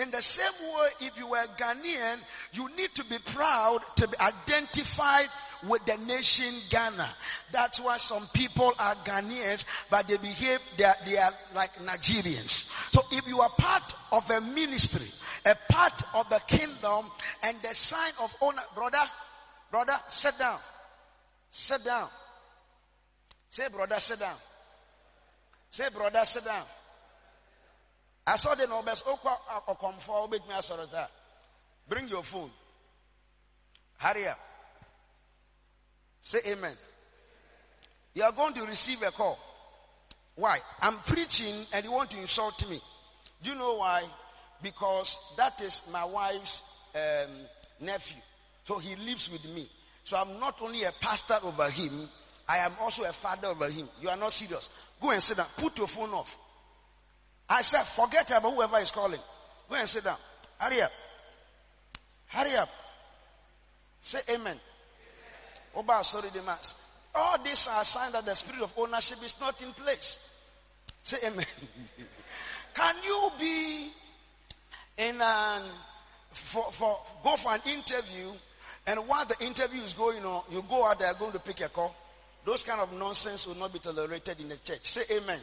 [0.00, 2.18] In the same way, if you were Ghanaian,
[2.52, 5.28] you need to be proud to be identified
[5.68, 7.08] with the nation Ghana.
[7.52, 12.64] That's why some people are Ghanaians, but they behave, they are, they are like Nigerians.
[12.92, 15.08] So if you are part of a ministry,
[15.44, 17.04] a part of the kingdom,
[17.42, 19.02] and the sign of honor, brother,
[19.70, 20.60] brother, sit down.
[21.50, 22.08] Sit down.
[23.50, 24.36] Say, brother, sit down.
[25.70, 26.64] Say, brother, sit down.
[28.26, 29.02] I saw the numbers.
[31.88, 32.50] Bring your phone.
[33.98, 34.38] Hurry up.
[36.20, 36.76] Say amen.
[38.14, 39.38] You are going to receive a call.
[40.36, 40.58] Why?
[40.80, 42.80] I'm preaching and you want to insult me.
[43.42, 44.04] Do you know why?
[44.62, 46.62] Because that is my wife's
[46.94, 47.30] um,
[47.80, 48.20] nephew.
[48.66, 49.68] So he lives with me.
[50.04, 52.08] So I'm not only a pastor over him,
[52.48, 53.88] I am also a father over him.
[54.00, 54.70] You are not serious.
[55.00, 55.46] Go and sit down.
[55.56, 56.36] Put your phone off.
[57.50, 59.18] I said, forget about whoever is calling.
[59.68, 60.16] Go and sit down.
[60.56, 60.92] Hurry up.
[62.28, 62.68] Hurry up.
[64.00, 64.58] Say amen.
[65.74, 66.76] Oba, sorry, the mass.
[67.12, 70.20] All these are signs that the spirit of ownership is not in place.
[71.02, 71.44] Say amen.
[72.74, 73.90] Can you be
[74.98, 75.62] in an,
[76.30, 78.30] for, for, go for an interview
[78.86, 81.68] and while the interview is going on, you go out there going to pick a
[81.68, 81.94] call?
[82.44, 84.88] Those kind of nonsense will not be tolerated in the church.
[84.88, 85.40] Say amen.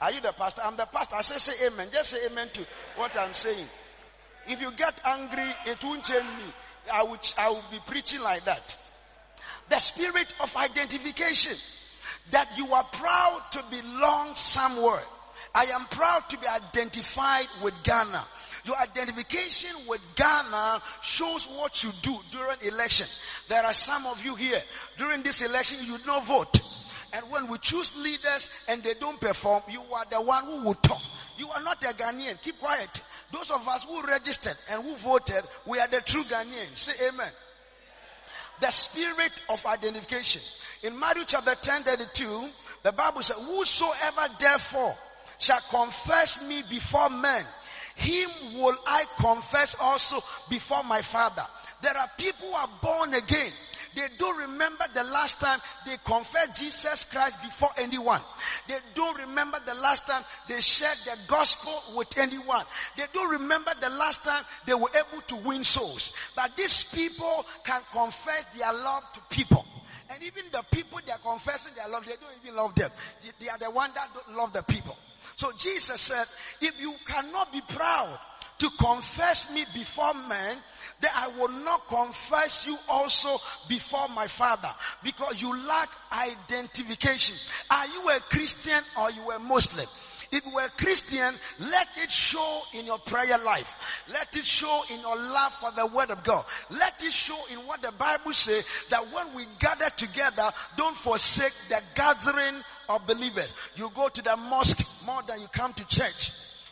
[0.00, 0.62] Are you the pastor?
[0.64, 1.16] I'm the pastor.
[1.16, 1.88] I say say amen.
[1.92, 3.66] Just say amen to what I'm saying.
[4.48, 6.52] If you get angry, it won't change me.
[6.92, 8.76] I will, I will be preaching like that.
[9.68, 11.56] The spirit of identification.
[12.32, 15.02] That you are proud to belong somewhere.
[15.54, 18.24] I am proud to be identified with Ghana.
[18.64, 23.06] Your identification with Ghana shows what you do during election.
[23.48, 24.60] There are some of you here.
[24.98, 26.60] During this election, you do not vote.
[27.12, 30.74] And when we choose leaders and they don't perform, you are the one who will
[30.74, 31.02] talk.
[31.38, 32.40] You are not a Ghanaian.
[32.42, 33.02] Keep quiet.
[33.32, 36.76] Those of us who registered and who voted, we are the true Ghanaians.
[36.76, 37.30] Say amen.
[38.60, 40.42] The spirit of identification.
[40.82, 42.48] In Matthew chapter 10, 32,
[42.82, 44.94] the Bible says, whosoever therefore
[45.38, 47.44] shall confess me before men,
[47.96, 51.44] him will I confess also before my father.
[51.82, 53.52] There are people who are born again
[53.94, 58.20] They don't remember the last time they confessed Jesus Christ before anyone.
[58.68, 62.64] They don't remember the last time they shared the gospel with anyone.
[62.96, 66.12] They don't remember the last time they were able to win souls.
[66.36, 69.64] But these people can confess their love to people.
[70.12, 72.90] And even the people they are confessing their love, they don't even love them.
[73.38, 74.96] They are the one that don't love the people.
[75.36, 76.26] So Jesus said,
[76.60, 78.18] if you cannot be proud
[78.60, 80.56] to confess me before men,
[81.00, 83.38] then I will not confess you also
[83.68, 84.70] before my father
[85.02, 87.36] because you lack identification.
[87.70, 89.86] Are you a Christian or you a Muslim?
[90.32, 94.04] If you are a Christian, let it show in your prayer life.
[94.12, 96.44] Let it show in your love for the word of God.
[96.70, 101.54] Let it show in what the Bible says that when we gather together, don't forsake
[101.68, 103.52] the gathering of believers.
[103.74, 106.30] You go to the mosque more than you come to church.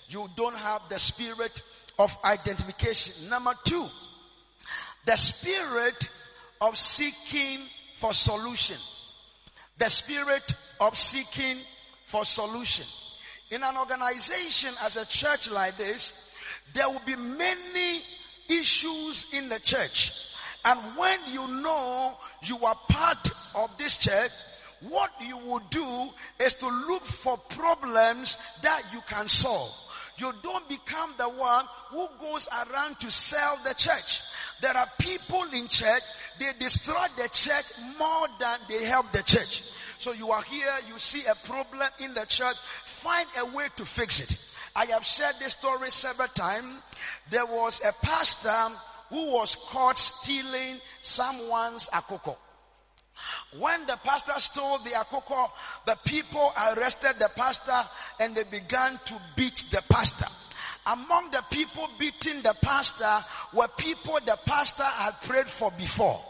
[0.08, 1.62] You don't have the spirit
[1.98, 3.28] of identification.
[3.28, 3.86] Number two,
[5.04, 6.08] the spirit
[6.60, 7.60] of seeking
[7.96, 8.76] for solution.
[9.78, 11.58] The spirit of seeking
[12.06, 12.86] for solution.
[13.50, 16.12] In an organization as a church like this,
[16.74, 18.02] there will be many
[18.48, 20.12] issues in the church.
[20.64, 24.30] And when you know you are part of this church,
[24.80, 29.72] what you will do is to look for problems that you can solve.
[30.18, 34.20] You don't become the one who goes around to sell the church.
[34.60, 36.02] There are people in church,
[36.40, 37.66] they destroy the church
[37.98, 39.62] more than they help the church.
[39.98, 43.84] So you are here, you see a problem in the church, find a way to
[43.84, 44.36] fix it.
[44.74, 46.82] I have shared this story several times.
[47.30, 48.74] There was a pastor
[49.10, 52.36] who was caught stealing someone's akoko.
[53.58, 55.50] When the pastor stole the akoko,
[55.86, 57.80] the people arrested the pastor
[58.20, 60.26] and they began to beat the pastor.
[60.86, 66.20] Among the people beating the pastor were people the pastor had prayed for before.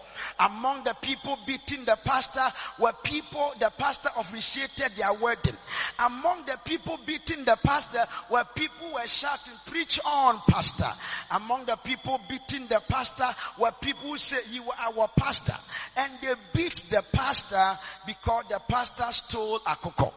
[0.41, 2.47] Among the people beating the pastor
[2.79, 5.57] were people the pastor officiated their wedding.
[5.99, 10.91] Among the people beating the pastor were people were shouting, preach on pastor.
[11.31, 15.57] Among the people beating the pastor were people who said, you were our pastor.
[15.97, 20.12] And they beat the pastor because the pastor stole akoko.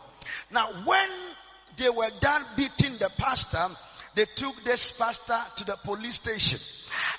[0.52, 1.10] Now when
[1.78, 3.68] they were done beating the pastor,
[4.16, 6.59] they took this pastor to the police station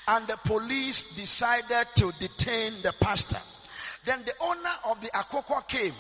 [0.08, 3.38] and the police decided to detain the pastor.
[4.04, 5.94] Then the owner of the Akoko came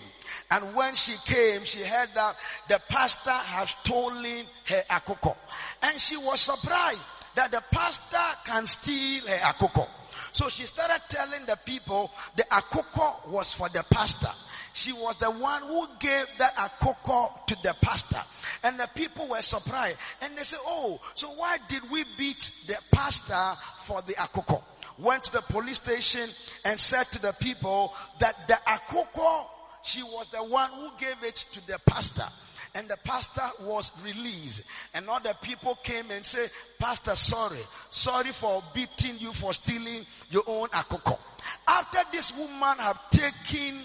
[0.50, 2.36] and when she came, she heard that
[2.68, 5.36] the pastor had stolen her Akoko
[5.82, 7.00] and she was surprised
[7.34, 9.88] that the pastor can steal her Akoko.
[10.32, 14.30] So she started telling the people the Akoko was for the pastor
[14.72, 18.22] she was the one who gave that akoko to the pastor.
[18.62, 19.96] And the people were surprised.
[20.20, 24.62] And they said, oh, so why did we beat the pastor for the akoko?
[24.98, 26.28] Went to the police station
[26.64, 29.46] and said to the people that the akoko,
[29.82, 32.26] she was the one who gave it to the pastor
[32.74, 34.62] and the pastor was released.
[34.94, 37.58] And other people came and said, Pastor, sorry.
[37.90, 41.18] Sorry for beating you for stealing your own akoko.
[41.66, 43.82] After this woman had taken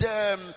[0.00, 0.54] the um,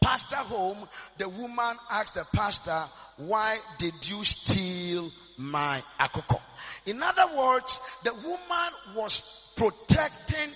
[0.00, 2.84] pastor home, the woman asked the pastor,
[3.16, 6.40] why did you steal my akoko?
[6.86, 10.50] In other words, the woman was protecting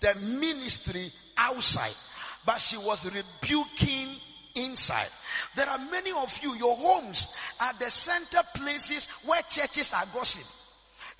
[0.00, 1.94] the ministry outside,
[2.44, 4.16] but she was rebuking
[4.54, 5.08] inside.
[5.56, 7.28] There are many of you, your homes
[7.60, 10.46] are the center places where churches are gossip.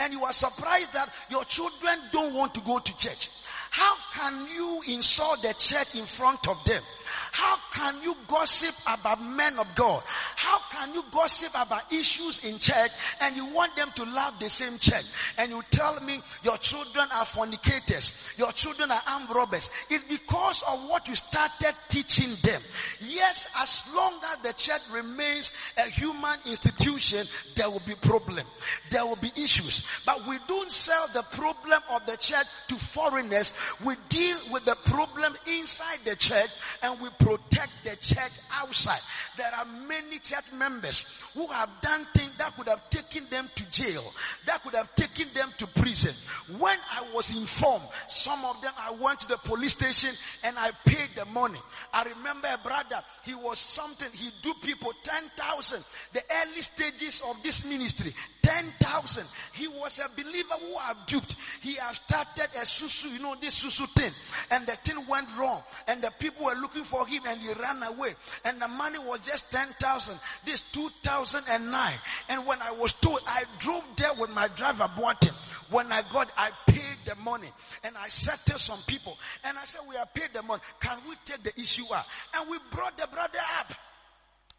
[0.00, 3.30] And you are surprised that your children don't want to go to church.
[3.70, 6.82] How can you insult the church in front of them?
[7.32, 10.02] How can you gossip about men of God?
[10.36, 12.90] How can you gossip about issues in church
[13.20, 15.04] and you want them to love the same church?
[15.38, 19.70] And you tell me your children are fornicators, your children are armed robbers.
[19.90, 22.60] It's because of what you started teaching them.
[23.00, 28.46] Yes, as long as the church remains a human institution, there will be problem.
[28.90, 29.82] There will be issues.
[30.04, 33.54] But we don't sell the problem of the church to foreigners.
[33.84, 36.50] We deal with the problem inside the church
[36.82, 39.00] and we protect the church outside.
[39.36, 43.70] There are many church members who have done things that could have taken them to
[43.70, 44.04] jail,
[44.46, 46.14] that could have taken them to prison.
[46.58, 50.10] When I was informed, some of them I went to the police station
[50.44, 51.60] and I paid the money.
[51.92, 55.84] I remember a brother, he was something, he do people 10,000.
[56.12, 58.12] The early stages of this ministry,
[58.48, 59.26] 10,000.
[59.52, 61.36] He was a believer who have duped.
[61.60, 64.12] He have started a susu, you know, this susu thing.
[64.50, 65.62] And the thing went wrong.
[65.86, 68.14] And the people were looking for him and he ran away.
[68.44, 70.18] And the money was just 10,000.
[70.44, 71.92] This 2009.
[72.30, 75.34] And when I was told, I drove there with my driver, bought him.
[75.70, 77.50] When I got, I paid the money
[77.84, 80.62] and I settled some people and I said, we have paid the money.
[80.80, 82.06] Can we take the issue up?
[82.34, 83.72] And we brought the brother up.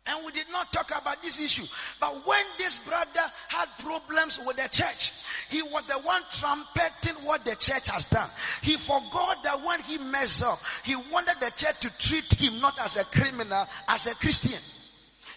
[0.05, 1.65] And we did not talk about this issue.
[1.99, 5.11] But when this brother had problems with the church,
[5.49, 8.29] he was the one trumpeting what the church has done.
[8.61, 12.79] He forgot that when he messed up, he wanted the church to treat him not
[12.81, 14.59] as a criminal, as a Christian.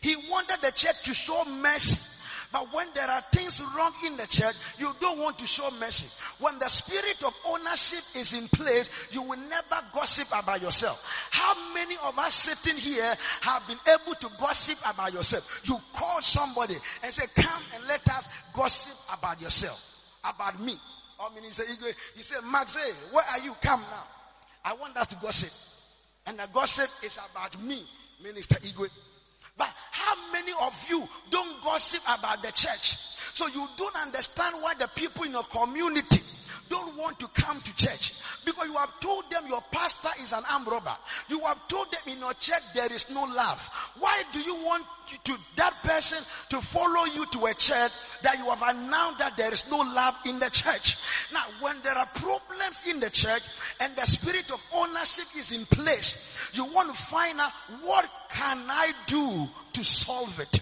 [0.01, 2.12] He wanted the church to show mercy
[2.53, 6.07] but when there are things wrong in the church, you don't want to show mercy.
[6.39, 11.03] When the spirit of ownership is in place, you will never gossip about yourself.
[11.31, 15.63] How many of us sitting here have been able to gossip about yourself?
[15.65, 19.81] You call somebody and say, come and let us gossip about yourself,
[20.23, 20.79] about me.
[21.19, 23.55] Or Minister Igwe, you say, Max, hey, where are you?
[23.63, 24.05] Come now.
[24.65, 25.53] I want us to gossip.
[26.27, 27.85] And the gossip is about me,
[28.23, 28.89] Minister Igwe.
[29.57, 32.97] But how many of you don't gossip about the church?
[33.33, 36.21] So you don't understand why the people in your community
[36.69, 40.43] don't want to come to church because you have told them your pastor is an
[40.51, 40.97] armed robber.
[41.29, 43.61] You have told them in your church there is no love.
[43.99, 44.85] Why do you want
[45.25, 46.19] to, that person
[46.51, 47.93] to follow you to a church
[48.23, 50.97] that you have announced that there is no love in the church?
[51.33, 53.43] Now, when there are problems in the church
[53.81, 57.53] and the spirit of ownership is in place, you want to find out
[57.83, 60.61] what can I do to solve it?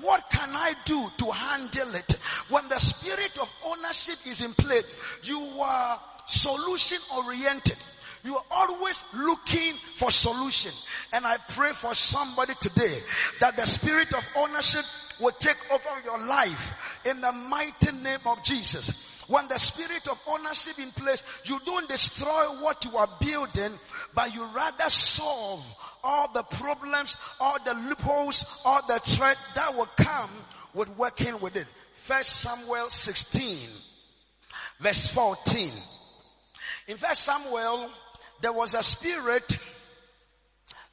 [0.00, 2.12] What can I do to handle it?
[2.48, 4.82] When the spirit of ownership is in play,
[5.22, 7.76] you are solution oriented.
[8.24, 10.72] You are always looking for solution.
[11.12, 13.02] And I pray for somebody today
[13.40, 14.84] that the spirit of ownership
[15.20, 18.92] will take over your life in the mighty name of Jesus.
[19.28, 23.72] When the spirit of ownership in place, you don't destroy what you are building,
[24.14, 25.64] but you rather solve
[26.02, 30.30] all the problems, all the loopholes, all the threat that will come
[30.74, 31.66] with working with it.
[31.94, 33.68] First Samuel 16,
[34.80, 35.70] verse 14.
[36.88, 37.90] In First Samuel,
[38.40, 39.58] there was a spirit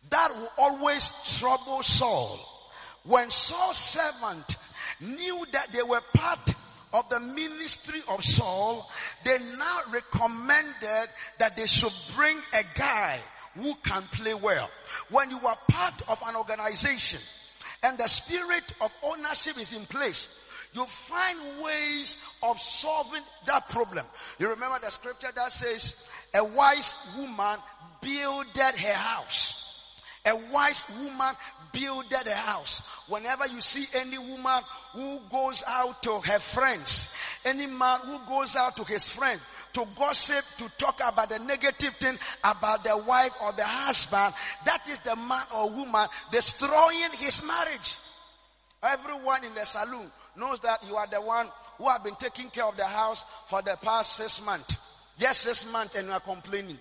[0.09, 2.39] that will always trouble Saul.
[3.03, 4.57] When Saul's servant
[4.99, 6.55] knew that they were part
[6.93, 8.89] of the ministry of Saul,
[9.23, 13.19] they now recommended that they should bring a guy
[13.61, 14.69] who can play well.
[15.09, 17.19] When you are part of an organization
[17.83, 20.27] and the spirit of ownership is in place,
[20.73, 24.05] you find ways of solving that problem.
[24.37, 27.59] You remember the scripture that says, a wise woman
[28.01, 29.65] builded her house.
[30.25, 31.35] A wise woman
[31.71, 32.81] builded a house.
[33.07, 34.61] Whenever you see any woman
[34.93, 37.13] who goes out to her friends,
[37.45, 39.39] any man who goes out to his friend
[39.73, 44.33] to gossip, to talk about the negative thing about the wife or the husband,
[44.65, 47.97] that is the man or woman destroying his marriage.
[48.81, 51.47] Everyone in the saloon knows that you are the one
[51.77, 54.77] who have been taking care of the house for the past six months.
[55.17, 56.77] Just six months and you are complaining.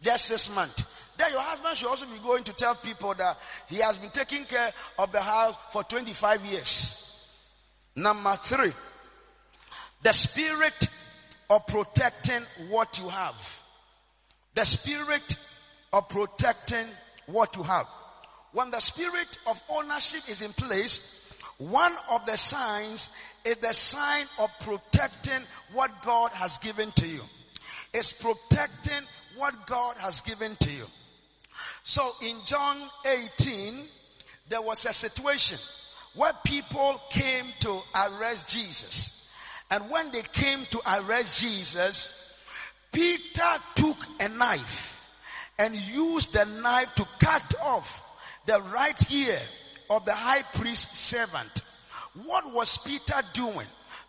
[0.00, 0.84] Just six months.
[1.20, 3.36] Then your husband should also be going to tell people that
[3.68, 7.14] he has been taking care of the house for 25 years.
[7.94, 8.72] Number three,
[10.02, 10.88] the spirit
[11.50, 12.40] of protecting
[12.70, 13.62] what you have.
[14.54, 15.36] The spirit
[15.92, 16.86] of protecting
[17.26, 17.84] what you have.
[18.52, 23.10] When the spirit of ownership is in place, one of the signs
[23.44, 25.42] is the sign of protecting
[25.74, 27.20] what God has given to you.
[27.92, 29.06] It's protecting
[29.36, 30.86] what God has given to you.
[31.84, 33.74] So in John 18,
[34.48, 35.58] there was a situation
[36.14, 39.28] where people came to arrest Jesus.
[39.70, 42.34] And when they came to arrest Jesus,
[42.92, 44.96] Peter took a knife
[45.58, 48.02] and used the knife to cut off
[48.46, 49.38] the right ear
[49.88, 51.62] of the high priest's servant.
[52.24, 53.66] What was Peter doing?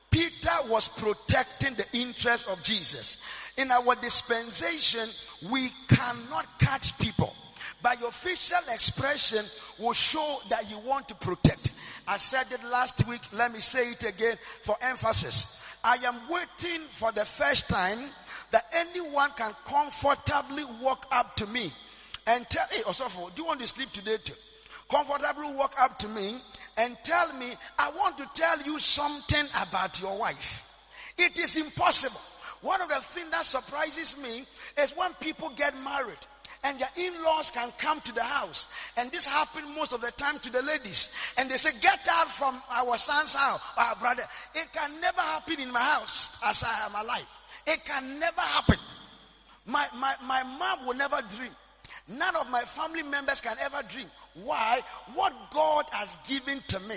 [0.10, 3.18] Peter was protecting the interest of Jesus.
[3.58, 5.08] In our dispensation,
[5.50, 7.34] we cannot catch people.
[7.82, 9.46] But your facial expression
[9.80, 11.72] will show that you want to protect.
[12.08, 13.22] I said it last week.
[13.34, 15.60] Let me say it again for emphasis.
[15.84, 18.00] I am waiting for the first time
[18.52, 21.74] that anyone can comfortably walk up to me
[22.28, 24.34] and tell, hey, Osofo, do you want to sleep today too?
[24.90, 26.36] Comfortably walk up to me
[26.78, 27.48] and tell me,
[27.80, 30.68] I want to tell you something about your wife.
[31.18, 32.20] It is impossible.
[32.62, 34.46] One of the things that surprises me
[34.78, 36.18] is when people get married
[36.64, 38.68] and their in-laws can come to the house.
[38.98, 41.10] And this happened most of the time to the ladies.
[41.38, 44.24] And they say, get out from our son's house, our brother.
[44.54, 47.26] It can never happen in my house as I am alive.
[47.66, 48.78] It can never happen.
[49.66, 51.52] My, my, my mom will never dream.
[52.08, 54.08] None of my family members can ever dream.
[54.44, 54.82] Why?
[55.14, 56.96] What God has given to me,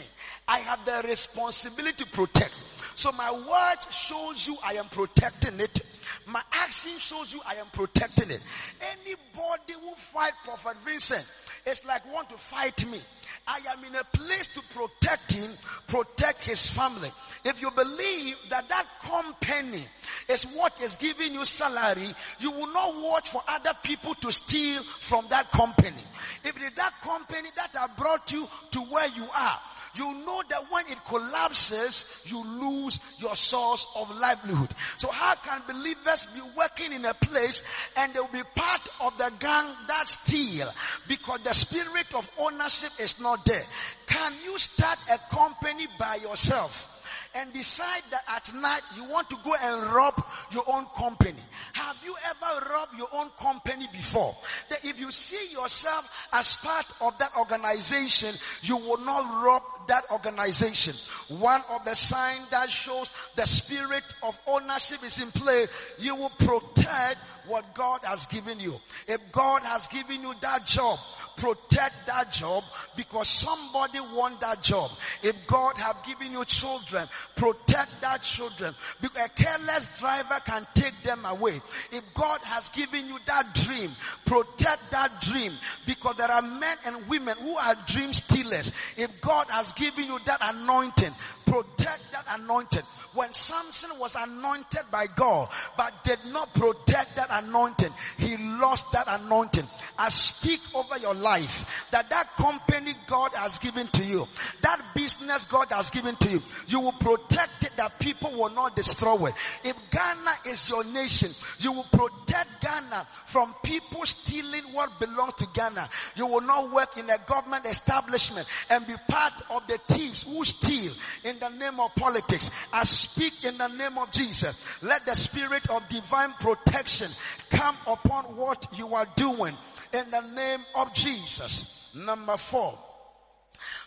[0.48, 2.52] I have the responsibility to protect.
[2.96, 5.80] So my words shows you I am protecting it.
[6.26, 8.40] My action shows you I am protecting it.
[8.80, 11.24] Anybody who fight Prophet Vincent
[11.66, 13.00] it's like want to fight me.
[13.46, 15.50] I am in a place to protect him,
[15.86, 17.10] protect his family.
[17.44, 19.84] If you believe that that company
[20.28, 22.08] is what is giving you salary,
[22.38, 26.02] you will not watch for other people to steal from that company.
[26.44, 29.60] If it is that company that have brought you to where you are,
[29.97, 34.70] you know that when it collapses, you lose your source of livelihood.
[34.99, 37.62] So how can believers be working in a place
[37.97, 40.72] and they will be part of the gang that steal
[41.09, 43.62] because the spirit of ownership is not there?
[44.07, 46.90] Can you start a company by yourself?
[47.34, 51.40] and decide that at night you want to go and rob your own company.
[51.72, 54.36] Have you ever robbed your own company before?
[54.70, 60.05] That if you see yourself as part of that organization, you will not rob that
[60.11, 60.95] organization.
[61.28, 65.66] One of the signs that shows the spirit of ownership is in play,
[65.99, 68.80] you will protect what God has given you.
[69.07, 70.99] If God has given you that job,
[71.37, 72.64] protect that job
[72.97, 74.91] because somebody want that job.
[75.22, 77.07] If God have given you children,
[77.37, 81.61] protect that children because a careless driver can take them away.
[81.93, 83.91] If God has given you that dream,
[84.24, 85.53] protect that dream
[85.87, 88.72] because there are men and women who are dream stealers.
[88.97, 91.12] If God has given you that anointing,
[91.47, 92.83] protect that anointing.
[93.14, 99.07] When Samson was anointed by God, but did not protect that anointing, he lost that
[99.09, 99.66] anointing.
[99.99, 104.27] I speak over your life that that company God has given to you,
[104.62, 108.75] that business God has given to you, you will protect it that people will not
[108.75, 109.35] destroy it.
[109.62, 115.47] If Ghana is your nation, you will protect Ghana from people stealing what belongs to
[115.55, 115.89] Ghana.
[116.16, 120.44] You will not work in a government establishment and be part of the thieves who
[120.44, 120.92] steal
[121.24, 122.50] in the name of politics.
[122.72, 124.54] I speak in the name of Jesus.
[124.82, 127.10] Let the spirit of divine protection
[127.50, 129.56] come upon what you are doing
[129.92, 131.90] in the name of Jesus.
[131.94, 132.78] Number four,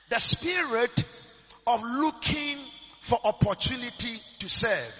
[0.09, 1.03] the spirit
[1.65, 2.57] of looking
[3.01, 4.95] for opportunity to serve.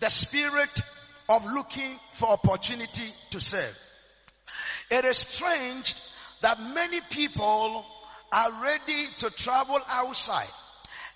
[0.00, 0.82] The spirit
[1.28, 3.78] of looking for opportunity to serve.
[4.90, 5.94] It is strange
[6.42, 7.84] that many people
[8.34, 10.48] are ready to travel outside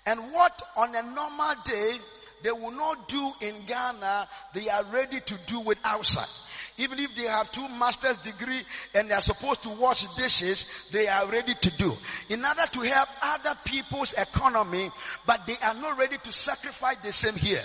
[0.05, 1.97] and what on a normal day
[2.41, 6.29] they will not do in Ghana, they are ready to do it outside.
[6.79, 8.61] Even if they have two master's degree
[8.95, 11.95] and they are supposed to wash dishes, they are ready to do.
[12.29, 14.89] In order to help other people's economy,
[15.25, 17.63] but they are not ready to sacrifice the same here.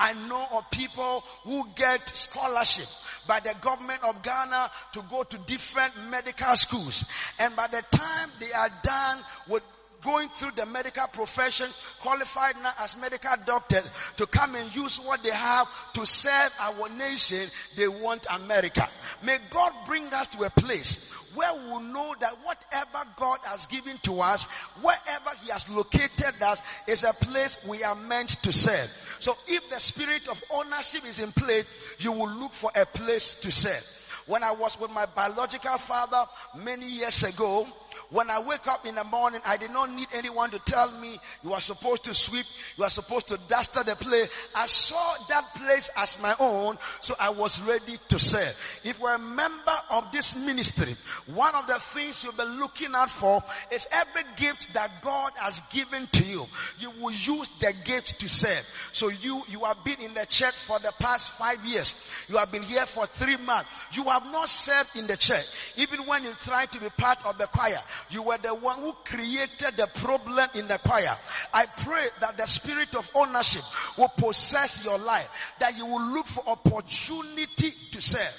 [0.00, 2.88] I know of people who get scholarship
[3.28, 7.04] by the government of Ghana to go to different medical schools.
[7.38, 9.62] And by the time they are done with
[10.06, 11.68] going through the medical profession,
[12.00, 13.82] qualified now as medical doctors
[14.16, 18.88] to come and use what they have to serve our nation, they want America.
[19.24, 23.98] May God bring us to a place where we know that whatever God has given
[24.04, 24.44] to us,
[24.80, 28.90] wherever He has located us, is a place we are meant to serve.
[29.18, 31.64] So if the spirit of ownership is in place,
[31.98, 33.84] you will look for a place to serve.
[34.26, 36.26] When I was with my biological father
[36.56, 37.66] many years ago,
[38.10, 41.18] when I wake up in the morning, I did not need anyone to tell me
[41.42, 42.46] you are supposed to sweep,
[42.76, 44.28] you are supposed to dust the place.
[44.54, 48.80] I saw that place as my own, so I was ready to serve.
[48.84, 50.96] If we're a member of this ministry,
[51.26, 55.60] one of the things you'll be looking out for is every gift that God has
[55.70, 56.46] given to you.
[56.78, 58.66] You will use the gift to serve.
[58.92, 61.94] So you, you have been in the church for the past five years.
[62.28, 63.68] You have been here for three months.
[63.92, 65.46] You have not served in the church.
[65.76, 67.80] Even when you try to be part of the choir,
[68.10, 71.16] you were the one who created the problem in the choir.
[71.52, 73.62] I pray that the spirit of ownership
[73.96, 75.28] will possess your life,
[75.60, 78.34] that you will look for opportunity to serve.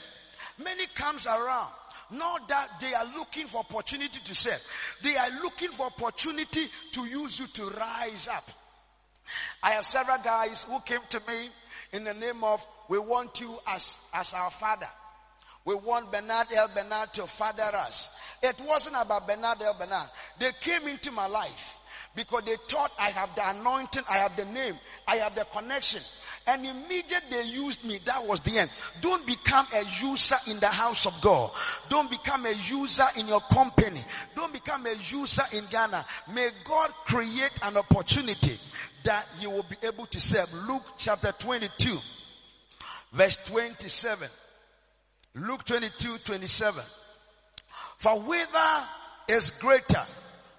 [0.64, 1.72] Many comes around.
[2.10, 4.64] Not that they are looking for opportunity to serve.
[5.03, 8.49] They are looking for opportunity to use you to rise up.
[9.62, 11.49] I have several guys who came to me
[11.91, 14.88] in the name of, we want you as, as our father.
[15.68, 18.09] We want Bernard El Bernard to father us.
[18.41, 20.09] It wasn't about Bernard El Bernard.
[20.39, 21.78] They came into my life
[22.15, 26.01] because they thought I have the anointing, I have the name, I have the connection.
[26.47, 27.99] And immediately they used me.
[28.05, 28.70] That was the end.
[29.01, 31.51] Don't become a user in the house of God.
[31.89, 34.05] Don't become a user in your company.
[34.38, 36.05] Don't become a user in Ghana.
[36.34, 38.57] May God create an opportunity
[39.03, 40.47] that you will be able to serve.
[40.65, 41.99] Luke chapter 22
[43.11, 44.30] verse 27.
[45.40, 46.84] Luke 22, 27.
[48.00, 48.84] For whether
[49.30, 50.04] is greater,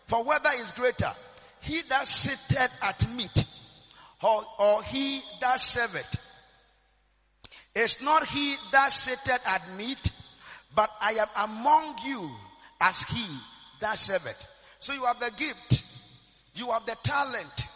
[0.06, 1.12] for whether is greater,
[1.60, 3.44] he that sitteth at meat,
[4.22, 6.18] or, or he that serveth.
[7.74, 10.12] It's not he that sitteth at meat,
[10.74, 12.30] but I am among you
[12.80, 13.26] as he
[13.80, 14.46] that serveth.
[14.78, 15.84] So you have the gift.
[16.54, 17.66] You have the talent.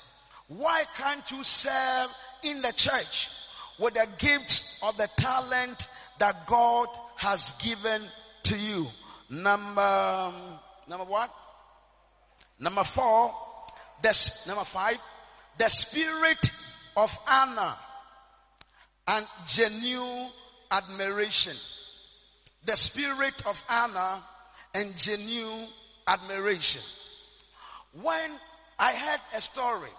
[0.48, 2.10] Why can't you serve
[2.42, 3.28] in the church
[3.78, 5.88] with the gifts of the talent
[6.22, 8.00] that God has given
[8.44, 8.86] to you?
[9.28, 10.32] Number,
[10.88, 11.34] number what?
[12.60, 13.34] Number four,
[14.02, 14.98] this, number five,
[15.58, 16.38] the spirit
[16.96, 17.74] of honor
[19.08, 20.28] and genuine
[20.70, 21.56] admiration.
[22.66, 24.22] The spirit of honor
[24.74, 25.66] and genuine
[26.06, 26.82] admiration.
[28.00, 28.30] When
[28.78, 29.90] I heard a story,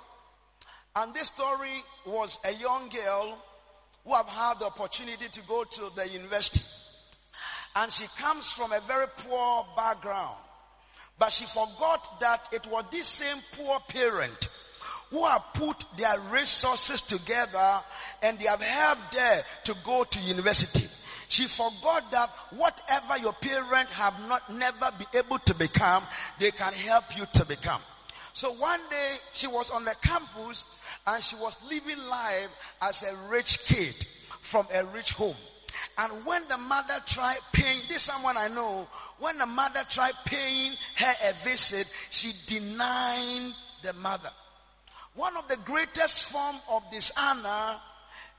[0.96, 3.38] and this story was a young girl
[4.06, 6.64] who have had the opportunity to go to the university.
[7.76, 10.38] And she comes from a very poor background.
[11.18, 14.50] But she forgot that it was this same poor parent
[15.10, 17.82] who have put their resources together
[18.22, 20.88] and they have helped her to go to university.
[21.28, 26.04] She forgot that whatever your parents have not never been able to become,
[26.40, 27.82] they can help you to become.
[28.34, 30.66] So one day she was on the campus
[31.06, 32.50] and she was living life
[32.82, 34.06] as a rich kid
[34.42, 35.36] from a rich home.
[35.98, 38.88] And when the mother tried paying, this someone I know,
[39.20, 43.54] when the mother tried paying her a visit, she denied
[43.84, 44.30] the mother.
[45.16, 47.80] One of the greatest form of dishonor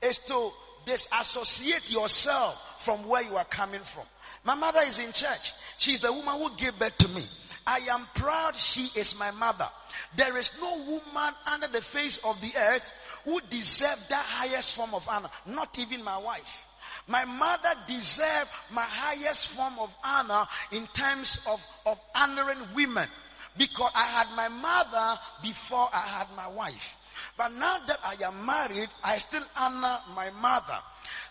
[0.03, 0.51] is to
[0.85, 4.05] disassociate yourself from where you are coming from.
[4.43, 5.53] My mother is in church.
[5.79, 7.25] She's the woman who gave birth to me.
[7.67, 9.69] I am proud she is my mother.
[10.17, 12.93] There is no woman under the face of the earth
[13.25, 15.31] who deserves that highest form of honor.
[15.47, 16.67] Not even my wife.
[17.07, 23.09] My mother deserved my highest form of honor in terms of, of honoring women
[23.57, 26.97] because I had my mother before I had my wife.
[27.37, 30.79] But now that I am married, I still honor my mother.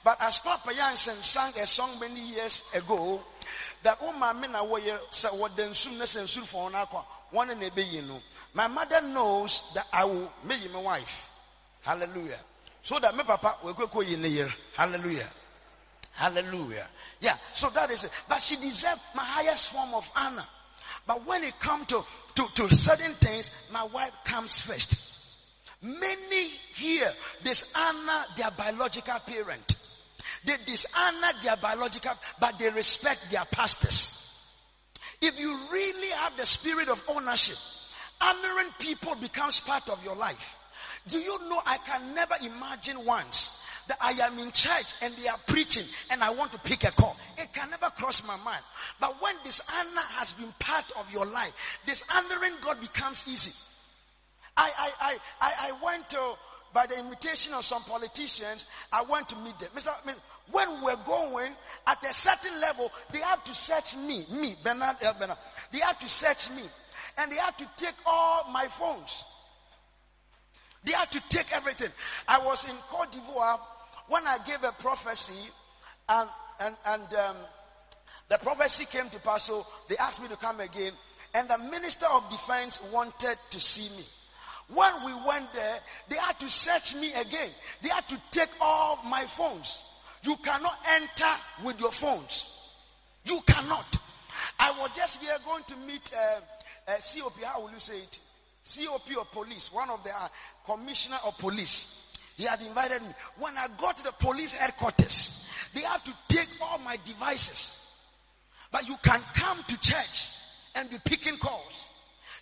[0.04, 3.22] But as Papa Jansen sang a song many years ago,
[3.84, 6.70] that oh my men are warrior so what then soon as and soon for
[7.32, 8.22] one and a you know.
[8.54, 11.30] My mother knows that I will make my wife.
[11.82, 12.40] Hallelujah.
[12.84, 14.54] So that my papa will go in the year.
[14.78, 15.28] Hallelujah.
[16.12, 16.88] Hallelujah.
[17.20, 17.36] Yeah.
[17.54, 18.12] So that is it.
[18.30, 20.46] But she deserves my highest form of honor.
[21.08, 22.04] But when it comes to,
[22.36, 24.96] to, to certain things, my wife comes first.
[25.82, 27.12] Many here
[27.44, 29.76] dishonor their biological parent.
[30.46, 34.20] They dishonor their biological, but they respect their pastors.
[35.22, 37.58] If you really have the spirit of ownership,
[38.22, 40.58] honoring people becomes part of your life.
[41.08, 45.28] Do you know I can never imagine once that I am in church and they
[45.28, 47.18] are preaching and I want to pick a call.
[47.38, 48.64] It can never cross my mind.
[49.00, 53.54] But when this honor has been part of your life, this honoring God becomes easy.
[54.56, 56.36] I, I, I, I, I went to,
[56.74, 59.70] by the invitation of some politicians, I went to meet them.
[59.76, 59.94] Mr.
[60.52, 61.54] When we're going
[61.88, 65.38] at a certain level, they have to search me, me, Bernard El Bernard.
[65.72, 66.64] They have to search me.
[67.18, 69.24] And they have to take all my phones.
[70.84, 71.90] They had to take everything.
[72.28, 73.60] I was in Cote d'Ivoire
[74.08, 75.50] when I gave a prophecy
[76.10, 77.36] and, and, and, um,
[78.30, 79.44] the prophecy came to pass.
[79.44, 80.94] So they asked me to come again
[81.34, 84.04] and the minister of defense wanted to see me.
[84.70, 87.50] When we went there, they had to search me again.
[87.82, 89.82] They had to take all my phones.
[90.24, 91.32] You cannot enter
[91.64, 92.46] with your phones.
[93.26, 93.98] You cannot.
[94.60, 97.42] I was just here going to meet uh, uh, COP.
[97.44, 98.20] How will you say it?
[98.66, 100.28] COP or police, one of the uh,
[100.66, 102.00] commissioner of police.
[102.38, 103.10] He had invited me.
[103.38, 107.80] When I got to the police headquarters, they had to take all my devices.
[108.72, 110.30] But you can come to church
[110.74, 111.86] and be picking calls.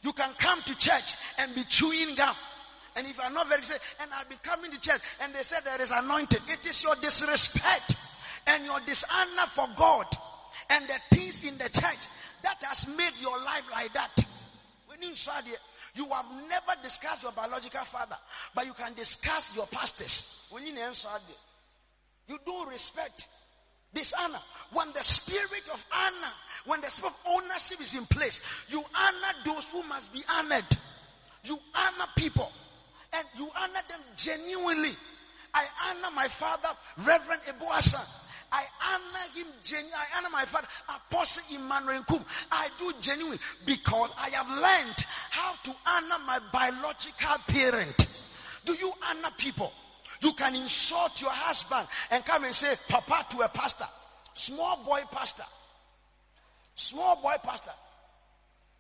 [0.01, 2.35] You can come to church and be chewing gum.
[2.95, 5.63] And if I'm not very sick, and I've been coming to church and they said
[5.63, 7.95] there is anointing, it is your disrespect
[8.47, 10.05] and your dishonor for God
[10.69, 12.07] and the things in the church
[12.43, 14.25] that has made your life like that.
[14.87, 15.59] When you saw it,
[15.95, 18.17] you have never discussed your biological father,
[18.55, 20.47] but you can discuss your pastors.
[20.49, 21.09] When you answer,
[22.27, 23.27] you do respect
[23.93, 24.39] dishonor.
[24.73, 26.33] When the spirit of honor,
[26.65, 28.39] when the spirit of ownership is in place,
[28.69, 30.65] you honor those who must be honored.
[31.43, 32.51] You honor people
[33.13, 34.91] and you honor them genuinely.
[35.53, 36.69] I honor my father,
[37.03, 37.99] Reverend Ebuasa.
[38.53, 38.63] I
[38.93, 39.93] honor him genuinely.
[39.95, 42.23] I honor my father, Apostle Emmanuel Kum.
[42.51, 48.07] I do genuinely because I have learned how to honor my biological parent.
[48.65, 49.73] Do you honor people?
[50.21, 53.87] You can insult your husband and come and say, Papa to a pastor.
[54.33, 55.43] Small boy pastor.
[56.75, 57.71] Small boy pastor.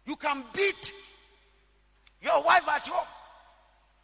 [0.05, 0.93] You can beat
[2.21, 3.07] your wife at home.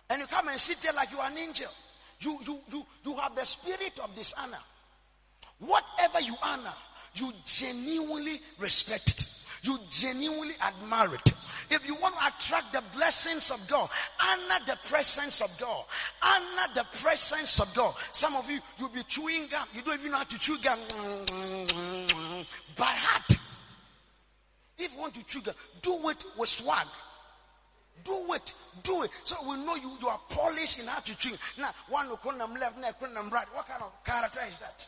[0.09, 1.69] And you come and sit there like you are an angel.
[2.19, 4.57] You, you, you, you have the spirit of dishonor.
[5.59, 6.73] Whatever you honor,
[7.15, 9.25] you genuinely respect it.
[9.67, 11.33] You genuinely admire it.
[11.69, 13.89] If you want to attract the blessings of God,
[14.23, 15.83] honor the presence of God.
[16.23, 17.93] Honor the presence of God.
[18.13, 19.67] Some of you, you'll be chewing gum.
[19.73, 20.79] You don't even know how to chew gum.
[22.77, 23.37] By heart.
[24.77, 26.87] If you want to chew gum, do it with swag.
[28.05, 28.53] Do it.
[28.83, 29.11] Do it.
[29.25, 31.35] So we know you, you are polished in how to chew.
[31.59, 32.19] Now, one will
[32.57, 33.47] left, next call right.
[33.53, 34.87] What kind of character is that?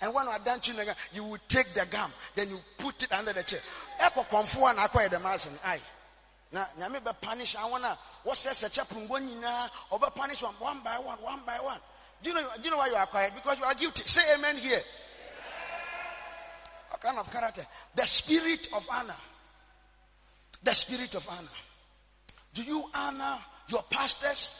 [0.00, 3.32] And when are done gum, you will take the gum, then you put it under
[3.32, 3.60] the chair.
[4.00, 5.80] Eko komfo na akwa mass ai.
[6.52, 10.80] Na nyame be punish I wanna what says a chapungo nyina or punish one, one
[10.84, 11.78] by one, one by one.
[12.22, 13.32] Do you know do you know why you are quiet?
[13.34, 14.02] Because you are guilty.
[14.06, 14.80] Say amen here.
[16.90, 17.66] What kind of character?
[17.94, 19.16] The spirit of honor.
[20.62, 21.48] The spirit of honor.
[22.54, 24.54] Do you honor your pastors?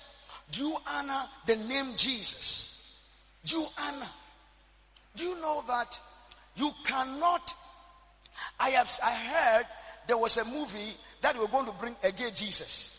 [0.51, 2.97] Do you honor the name Jesus?
[3.45, 4.07] Do you honor?
[5.17, 5.99] Do you know that
[6.57, 7.55] you cannot?
[8.59, 9.67] I have I heard
[10.07, 12.93] there was a movie that were going to bring a gay Jesus.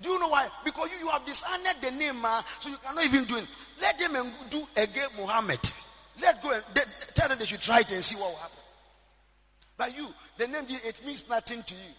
[0.00, 0.48] Do you know why?
[0.64, 3.46] Because you, you have dishonored the name, uh, so you cannot even do it.
[3.80, 5.60] Let them do a gay Muhammad.
[6.20, 6.82] Let go and they,
[7.14, 8.58] tell them they should try it and see what will happen.
[9.76, 11.90] But you, the name it means nothing to you.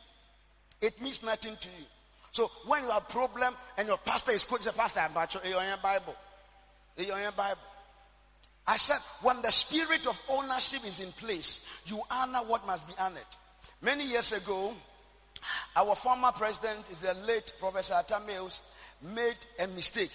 [0.81, 1.85] It means nothing to you.
[2.31, 5.33] So when you have a problem and your pastor is quoting, say, pastor, I'm about
[5.33, 6.15] your Bible.
[6.97, 7.61] Your Bible.
[8.67, 12.93] I said, when the spirit of ownership is in place, you honor what must be
[12.99, 13.21] honored.
[13.81, 14.73] Many years ago,
[15.75, 18.21] our former president, the late Professor Atta
[19.01, 20.11] made a mistake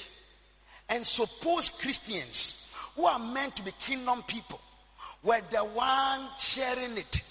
[0.88, 4.60] and supposed Christians who are meant to be kingdom people
[5.22, 7.22] were the one sharing it.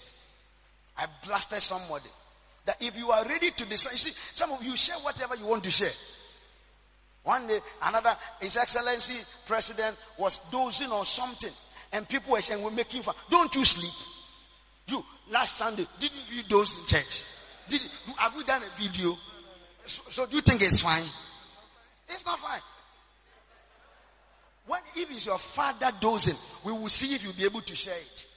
[0.98, 2.10] I blasted somebody.
[2.66, 5.46] That if you are ready to decide, you see, some of you share whatever you
[5.46, 5.92] want to share.
[7.24, 11.52] One day, another, His Excellency President was dozing on something,
[11.92, 13.16] and people were saying, We're making fun.
[13.30, 13.94] Don't you sleep?
[14.88, 17.24] You, last Sunday, didn't you doze in church?
[17.68, 19.18] Did, you have we done a video?
[19.86, 21.06] So, so do you think it's fine?
[22.08, 22.62] It's not fine.
[24.66, 27.98] When, if it's your father dozing, we will see if you'll be able to share
[27.98, 28.28] it.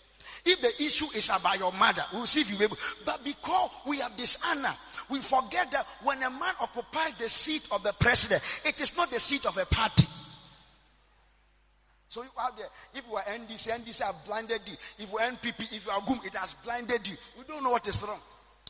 [0.45, 2.61] If the issue is about your mother, we'll see if you.
[2.63, 4.75] Able, but because we have dishonor,
[5.09, 9.11] we forget that when a man occupies the seat of the president, it is not
[9.11, 10.07] the seat of a party.
[12.09, 14.75] So you out there, if you are NDC, NDC have blinded you.
[14.99, 17.17] If you are NPP, if you are GUM, it has blinded you.
[17.39, 18.21] We don't know what is wrong.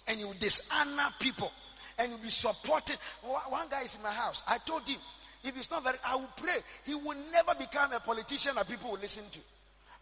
[0.06, 1.50] And you dishonor people.
[1.98, 2.98] And you be supported.
[3.22, 4.44] One guy is in my house.
[4.46, 4.98] I told him,
[5.42, 6.58] if it's not very, I will pray.
[6.84, 9.38] He will never become a politician that people will listen to.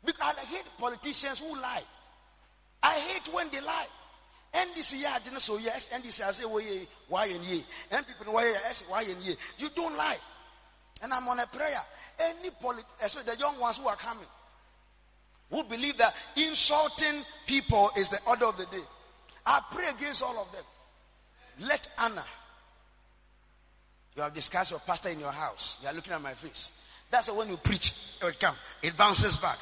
[0.04, 1.82] Because I hate politicians who lie.
[2.82, 3.86] I hate when they lie.
[4.52, 7.64] NDC yeah, didn't so oh, yes, NDC I say oh, why why and ye.
[7.92, 9.36] And people why yes, why and ye.
[9.58, 10.18] You don't lie.
[11.02, 11.80] And I'm on a prayer.
[12.18, 14.26] Any polit especially the young ones who are coming,
[15.50, 18.82] who believe that insulting people is the order of the day.
[19.46, 20.64] I pray against all of them.
[21.68, 22.24] Let Anna.
[24.16, 25.78] You have discussed your pastor in your house.
[25.80, 26.72] You are looking at my face.
[27.10, 28.56] That's when you preach, it will come.
[28.82, 29.58] It bounces back.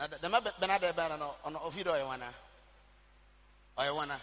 [0.00, 2.32] Na dama bɛna dɛ bɛna no ɔno ofi dɛ ɔyɛ wana.
[3.76, 4.20] Ɔyɛ wana.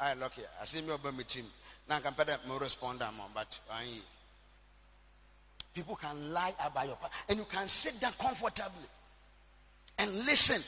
[0.00, 1.50] Ayɛ lucky ase mi ɔba mi tirim
[1.86, 4.02] na nka mpɛ dɛ mo respond am but anyi
[5.74, 8.88] people can lie about your pastor and you can sit down comfortably
[9.98, 10.62] and listen.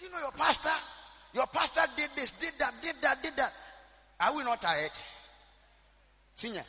[0.00, 0.70] You know your pastor?
[1.32, 3.52] Your pastor did this did that did that did that.
[4.20, 4.92] Are we not tired?
[6.36, 6.64] Senior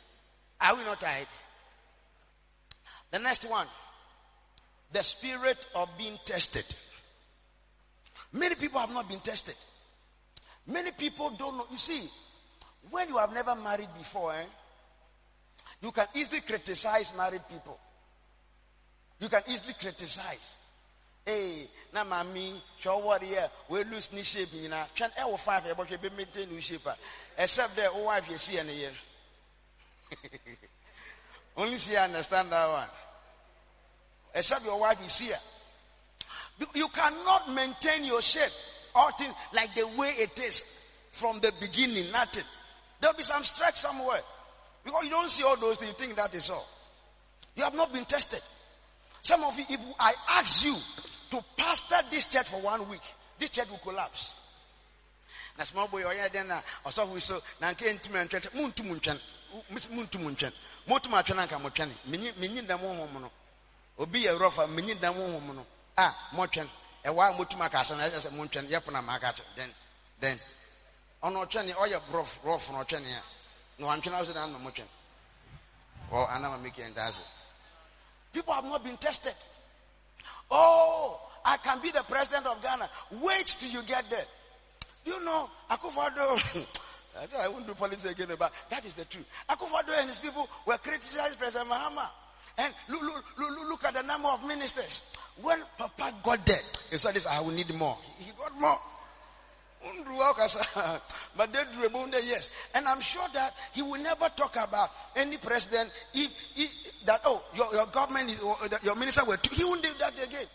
[0.60, 1.28] are we not tired?
[3.12, 3.68] The next one
[4.92, 6.64] the spirit of being tested.
[8.32, 9.54] Many people have not been tested.
[10.66, 11.66] Many people don't know.
[11.70, 12.08] You see,
[12.90, 14.44] when you have never married before, eh,
[15.82, 17.78] you can easily criticize married people.
[19.20, 20.56] You can easily criticize.
[21.24, 24.82] Hey, na mami, show what here, we lose ni shape, you know.
[24.94, 26.88] Can ever five, but you be maintain new shape.
[27.36, 28.90] Except that, oh, wife, you see, any year.
[31.56, 32.88] Only see, understand that one
[34.38, 35.36] except your wife is here.
[36.74, 38.52] You cannot maintain your shape
[38.94, 40.64] or things like the way it is
[41.10, 42.44] from the beginning, nothing.
[43.00, 44.20] There'll be some stretch somewhere.
[44.84, 46.66] Because you don't see all those things, you think that is all.
[47.56, 48.40] You have not been tested.
[49.22, 50.76] Some of you, if I ask you
[51.30, 53.02] to pastor this church for one week,
[53.38, 54.34] this church will collapse.
[55.58, 58.94] na small boy ɔyɛ dɛn na ɔsɔfo so na nke ntumi ntwɛn muntu mu
[59.90, 60.30] muntu mu
[62.06, 63.30] menyi no
[63.98, 66.68] obi yɛ rɔfa menyi dan honhom no a mɔtwɛn
[67.04, 69.74] ɛwɔ a motum aka asa na ɛsɛ sɛ montwɛn yɛpo na maaka to den
[70.20, 70.40] den
[71.22, 73.22] ɔno ɔtwɛne ɔyɛ rɔf rɔf na ɔtwɛne a
[73.78, 74.86] na wantwɛn awo sɛ na ama mɔtwɛn
[76.10, 77.20] Or Anama Miki and Dazi.
[78.32, 79.34] People have not been tested.
[80.50, 82.88] Oh, I can be the president of Ghana.
[83.22, 84.24] Wait till you get there.
[85.04, 86.66] You know, Akufo-Addo,
[87.20, 89.26] I said I won't do politics again, but that is the truth.
[89.48, 92.08] Akufo-Addo and his people were criticizing President Mahama.
[92.58, 95.02] And look, look, look, look, at the number of ministers.
[95.40, 97.96] When Papa got there, he said this, I will need more.
[98.18, 98.78] He got more.
[101.36, 101.88] but they drew
[102.24, 102.50] yes.
[102.74, 106.70] And I'm sure that he will never talk about any president if, if
[107.06, 108.40] that, oh, your, your government is,
[108.82, 110.46] your minister will, he won't do that again.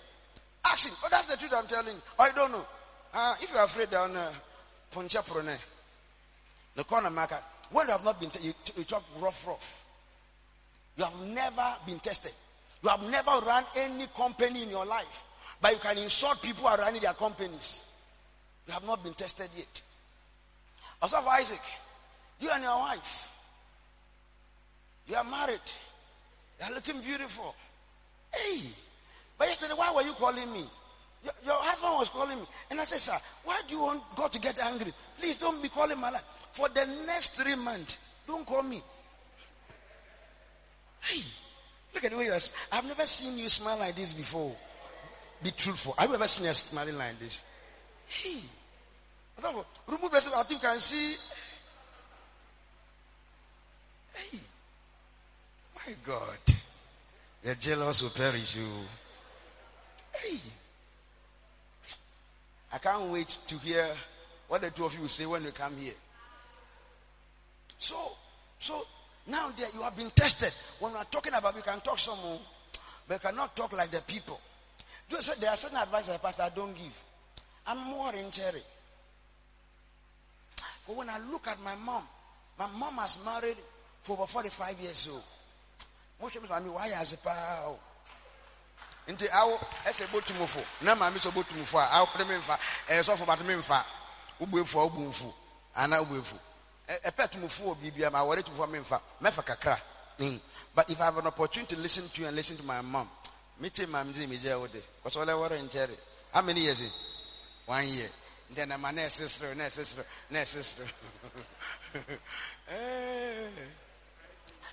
[0.66, 0.96] Ask him.
[1.06, 2.02] Oh, that's the truth I'm telling you.
[2.20, 2.66] I don't know.
[3.14, 4.32] Uh, if you're afraid down uh,
[4.94, 5.58] Poncha Prone,
[6.76, 7.40] the corner marker,
[7.72, 9.83] when you have not been, t- you, you talk rough, rough.
[10.98, 12.32] You have never been tested.
[12.84, 15.24] You have never run any company in your life.
[15.62, 17.84] But you can insult people who are running their companies.
[18.68, 19.82] You have not been tested yet.
[21.02, 21.62] Also, Isaac,
[22.40, 23.30] you and your wife,
[25.08, 25.60] you are married.
[26.60, 27.56] You are looking beautiful.
[28.34, 28.62] Hey,
[29.38, 30.66] but yesterday, why were you calling me?
[31.24, 32.46] Your, your, husband was calling me.
[32.70, 34.94] And I said, Sir, why do you want God to get angry?
[35.18, 36.24] Please don't be calling my life.
[36.52, 38.82] For the next three months, don't call me.
[41.04, 41.24] Hey,
[41.94, 42.40] look at the way you are.
[42.72, 44.56] I've never seen you smile like this before.
[45.42, 45.94] Be truthful.
[45.98, 47.42] Have you ever seen you smiling like this?
[48.08, 48.40] Hey.
[49.88, 50.48] Remove yourself.
[50.48, 51.16] Think you can see.
[54.14, 54.40] Hey.
[55.76, 56.38] My God.
[57.44, 58.70] The jealous will perish you.
[60.14, 60.40] Hey.
[62.72, 63.88] I can't wait to hear
[64.48, 65.94] what the two of you will say when you come here.
[67.78, 68.14] So,
[68.60, 68.88] so
[69.28, 72.20] now that you have been tested, when we are talking about, we can talk some
[72.20, 72.40] more,
[73.08, 74.40] but cannot talk like the people.
[75.10, 76.98] Just there are certain advice I pastor I don't give.
[77.68, 78.62] I'm more in cherry.
[80.88, 82.04] But when I look at my mom,
[82.60, 83.58] my mom has married
[84.04, 85.24] for over 45 years old.
[86.22, 87.76] Most of me, why has it power?
[89.08, 92.58] nti awo ɛsɛ botumufo na maame sɛ botumufo a awo de memfa
[92.88, 93.84] ɛyɛ eh, sɔfo bate memfa
[94.40, 95.34] wobuefu a wobu mfu
[95.76, 96.40] ana wobuefu
[96.88, 99.80] ɛpɛ tumufo wɔ biribia ma awɔre tumufo memfa mɛfa kakra
[100.20, 100.40] mm.
[100.76, 103.10] but if i have an opportunity to listen to you and listen to my mom
[103.60, 105.98] me mete maame dze megye wo de kɔsɛ ɔlɛ wɔre nkyɛre
[106.34, 106.92] how many years in
[107.66, 108.10] one year
[108.54, 110.88] nti na ma na ɛse serew na ɛse serew na ɛse serew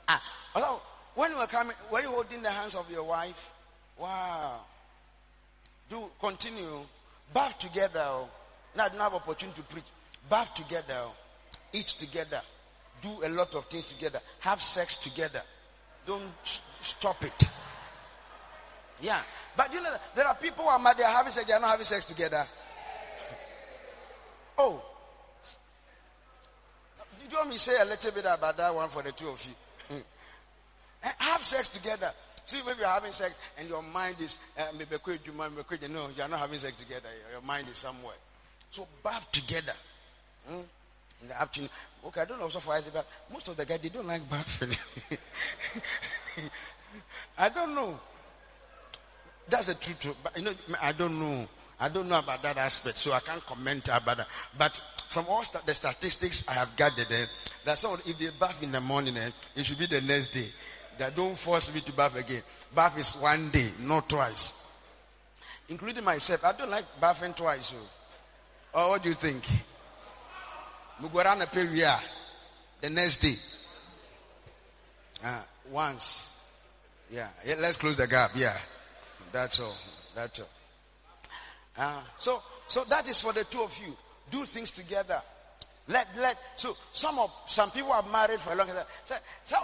[0.08, 0.22] ah
[0.54, 0.80] although
[1.14, 3.50] when you were coming were you holding the hands of your wife
[4.00, 4.60] Wow.
[5.90, 6.80] Do continue.
[7.34, 8.08] Bath together.
[8.74, 9.84] Now I don't have opportunity to preach.
[10.28, 11.02] Bath together.
[11.72, 12.42] Eat together.
[13.02, 14.20] Do a lot of things together.
[14.40, 15.42] Have sex together.
[16.06, 16.32] Don't
[16.82, 17.48] stop it.
[19.00, 19.20] Yeah.
[19.56, 21.60] But you know, there are people who are mad, they are having sex, they are
[21.60, 22.46] not having sex together.
[24.58, 24.82] Oh.
[26.98, 29.28] Do you want me to say a little bit about that one for the two
[29.28, 29.42] of
[29.88, 30.02] you?
[31.00, 32.12] have sex together.
[32.44, 34.64] See, maybe you're having sex and your mind is, uh,
[35.88, 37.08] no, you're not having sex together.
[37.30, 38.16] Your mind is somewhere.
[38.70, 39.72] So bath together.
[40.48, 40.60] Hmm?
[41.22, 41.70] In the afternoon.
[42.06, 44.76] Okay, I don't know so far, but most of the guys, they don't like bathing.
[47.38, 48.00] I don't know.
[49.48, 50.16] That's the truth.
[50.22, 51.46] But, you know, I don't know.
[51.78, 54.28] I don't know about that aspect, so I can't comment about that.
[54.56, 57.26] But from all st- the statistics I have gathered, eh,
[57.64, 57.94] that's all.
[58.06, 60.48] If they bath in the morning, eh, it should be the next day.
[60.98, 62.42] That don't force me to bath again.
[62.74, 64.52] Bath is one day, not twice.
[65.70, 66.44] Including myself.
[66.44, 67.68] I don't like bathing twice.
[67.68, 67.76] So.
[68.74, 68.90] Oh.
[68.90, 69.44] What do you think?
[71.00, 71.98] Mugwarana Peria.
[72.80, 73.36] The next day.
[75.22, 76.30] Uh, once.
[77.10, 77.28] Yeah.
[77.44, 77.56] yeah.
[77.58, 78.32] Let's close the gap.
[78.34, 78.56] Yeah.
[79.32, 79.76] That's all.
[80.14, 80.48] That's all.
[81.76, 83.96] Uh, so, so that is for the two of you.
[84.30, 85.20] Do things together.
[85.88, 88.84] Let let so some of some people are married for a long time.
[89.04, 89.56] Say say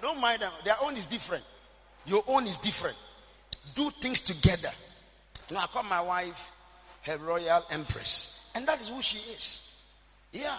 [0.00, 0.52] Don't mind them.
[0.64, 1.42] Their own is different.
[2.06, 2.96] Your own is different.
[3.74, 4.70] Do things together.
[5.48, 6.52] You Now I call my wife
[7.02, 8.38] her royal empress.
[8.54, 9.60] And that is who she is.
[10.32, 10.56] Yeah.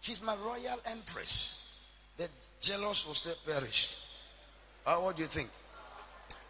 [0.00, 1.60] She's my royal empress.
[2.16, 2.28] The
[2.60, 3.96] jealous will still perish.
[4.84, 5.48] Uh, what do you think?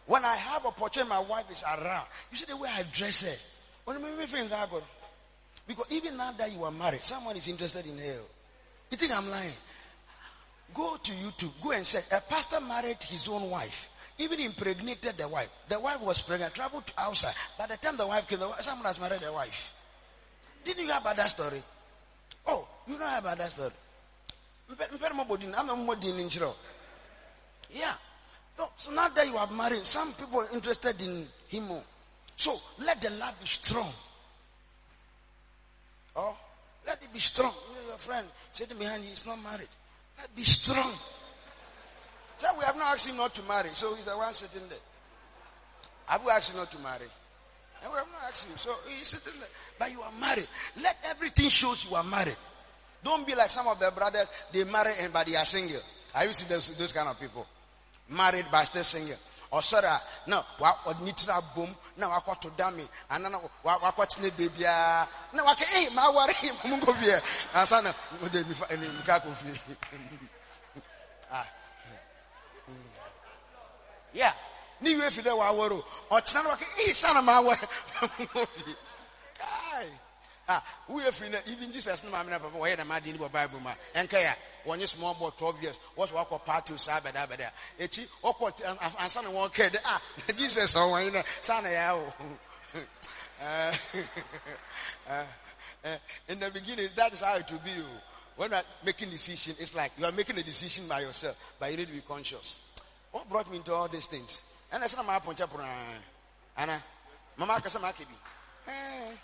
[0.07, 2.07] When I have opportunity, my wife is around.
[2.31, 3.37] You see the way I dress her.
[3.85, 4.81] When my friends happen.
[5.67, 8.21] Because even now that you are married, someone is interested in her.
[8.91, 9.53] You think I'm lying?
[10.75, 13.89] Go to YouTube, go and say, a pastor married his own wife.
[14.23, 15.49] Even impregnated the wife.
[15.69, 17.35] The wife was pregnant, traveled to outside.
[17.59, 19.73] By the time the wife came, someone has married the wife.
[20.63, 21.61] Didn't you hear about that story?
[22.47, 23.73] Oh, you know about that story?
[24.71, 26.05] I'm not
[27.69, 27.95] Yeah.
[28.59, 31.83] No, so now that you are married, some people are interested in him more.
[32.37, 33.93] So let the love be strong.
[36.15, 36.37] Oh,
[36.87, 37.55] let it be strong.
[37.71, 39.69] You know, your friend sitting behind you is not married.
[40.17, 40.93] Let be strong.
[42.59, 44.79] We have not asked him not to marry, so he's the one sitting there.
[46.07, 47.07] Have we asked him not to marry?
[47.83, 49.49] And we have not asked him, so he's sitting there.
[49.79, 50.49] But you are married.
[50.83, 52.37] Let everything shows you are married.
[53.05, 55.81] Don't be like some of the brothers, they marry and but they are single.
[56.15, 57.47] I used to see those, those kind of people.
[58.09, 59.17] Married but still single.
[59.53, 60.43] ɔsɔre a na
[60.87, 66.33] ɔni tena bom na wakɔto dami ana na wakɔtena beebiara na waka ee maa ware
[66.43, 67.21] ee mo nkɔ fie
[67.55, 69.77] ansa na o de nifa ɛni nika kɔ fie
[71.33, 71.45] ah
[74.13, 74.35] yeah.
[74.81, 78.77] Ni wie fi dɛ wawɔre o ɔtena na waka ee sa na nkɔ fie
[79.39, 79.89] kai.
[80.49, 83.31] Ah woyɛ firi na even jesus no maame na papa wɔyɛ dɛm adeɛ ni wɔ
[83.33, 84.35] bible mu a ɛnka ya
[84.67, 88.53] wɔnye small boy twelve years wɔsɛ wakɔ party saa bɛda bɛda ekyi ɔkɔ
[88.99, 90.01] ansa na wɔn kɛ dɛ ah
[90.37, 92.13] jesus ɔwɔn yi na saa na yɛ awo
[96.29, 97.87] in the beginning that is how it will be o.
[98.37, 101.71] When you are making decision it's like you are making a decision by yourself but
[101.71, 102.59] you need to be conscious
[103.13, 104.43] what brought me into all these things
[104.73, 105.65] ɛna ɛsɛ na maa pɔnkye pono
[106.57, 106.83] ana
[107.37, 109.19] mama maa kɛ bi ɛɛ.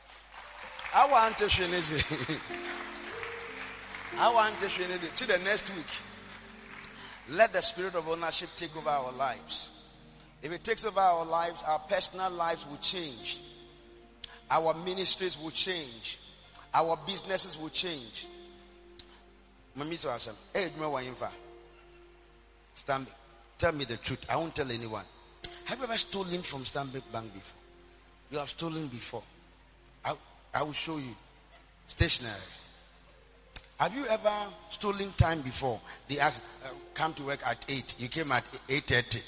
[0.95, 1.91] I want to share this.
[4.19, 5.87] I want to share it to the next week.
[7.29, 9.69] Let the spirit of ownership take over our lives.
[10.43, 13.39] If it takes over our lives, our personal lives will change.
[14.51, 16.19] Our ministries will change.
[16.73, 18.27] Our businesses will change.
[19.77, 20.37] Mami to awesome.
[20.55, 20.71] Hey,
[22.75, 23.09] Stanbic.
[23.59, 24.21] Tell me the truth.
[24.29, 25.05] I won't tell anyone.
[25.65, 27.59] Have you ever stolen from Stanbic Bank before?
[28.31, 29.23] You have stolen before.
[30.05, 30.15] I,
[30.55, 31.15] I will show you.
[31.89, 32.35] Stationary.
[33.79, 34.33] Have you ever
[34.71, 35.81] stolen time before?
[36.09, 37.95] They asked, uh, come to work at 8.
[37.99, 39.21] You came at 8.30.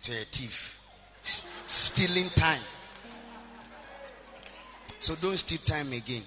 [0.00, 0.80] It's a thief.
[1.24, 2.60] S- stealing time.
[5.00, 6.22] So don't steal time again.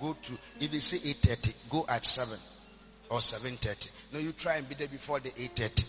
[0.00, 2.38] Go to, if they say 8.30, go at 7
[3.10, 3.88] or 7.30.
[4.12, 5.84] No, you try and be there before the 8.30.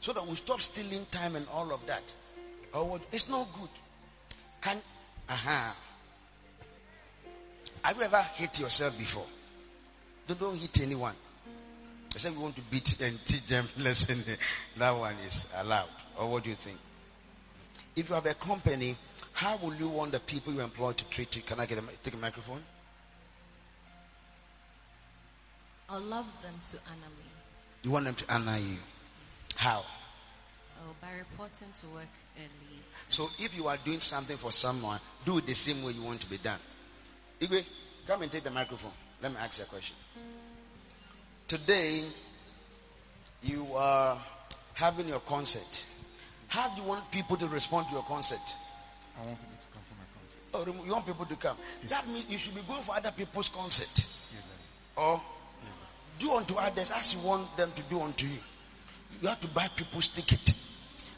[0.00, 2.02] So that we stop stealing time and all of that.
[2.72, 3.02] What?
[3.10, 3.70] It's not good.
[4.60, 4.78] Can,
[5.28, 5.72] uh-huh.
[7.82, 9.26] Have you ever hit yourself before?
[10.26, 11.14] Don't, don't hit anyone.
[12.14, 14.22] I said we want to beat and teach them lesson.
[14.76, 15.88] that one is allowed.
[16.18, 16.78] Or what do you think?
[17.94, 18.96] If you have a company,
[19.32, 21.42] how will you want the people you employ to treat you?
[21.42, 22.62] Can I get a, take a microphone?
[25.88, 27.24] I'll love them to honor me.
[27.82, 28.78] You want them to honor you.
[29.54, 29.84] How?
[30.80, 32.80] Oh, by reporting to work early.
[33.08, 36.20] So if you are doing something for someone, do it the same way you want
[36.20, 36.58] to be done.
[37.40, 37.64] Igwe,
[38.06, 38.92] come and take the microphone.
[39.22, 39.96] Let me ask you a question.
[41.48, 42.04] Today,
[43.42, 44.18] you are
[44.74, 45.86] having your concert.
[46.48, 48.40] How do you want people to respond to your concert?
[49.16, 50.80] I want people to come for my concert.
[50.82, 51.56] Or you want people to come?
[51.88, 53.88] That means you should be going for other people's concert.
[53.94, 54.06] Yes,
[54.42, 55.00] sir.
[55.00, 55.35] Or Yes, sir.
[56.18, 58.38] Do unto others as you want them to do unto you.
[59.20, 60.54] You have to buy people's ticket.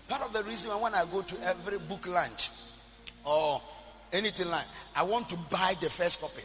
[0.09, 2.51] Part of the reason why when I go to every book lunch
[3.25, 3.61] or
[4.13, 6.43] anything like, I want to buy the first copy.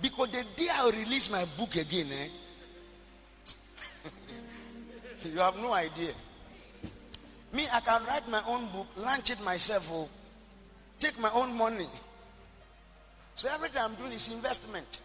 [0.00, 2.28] Because the day I release my book again, eh,
[5.24, 6.12] you have no idea.
[7.52, 10.08] Me, I can write my own book, launch it myself, oh,
[10.98, 11.88] take my own money.
[13.34, 15.00] So everything I'm doing is investment.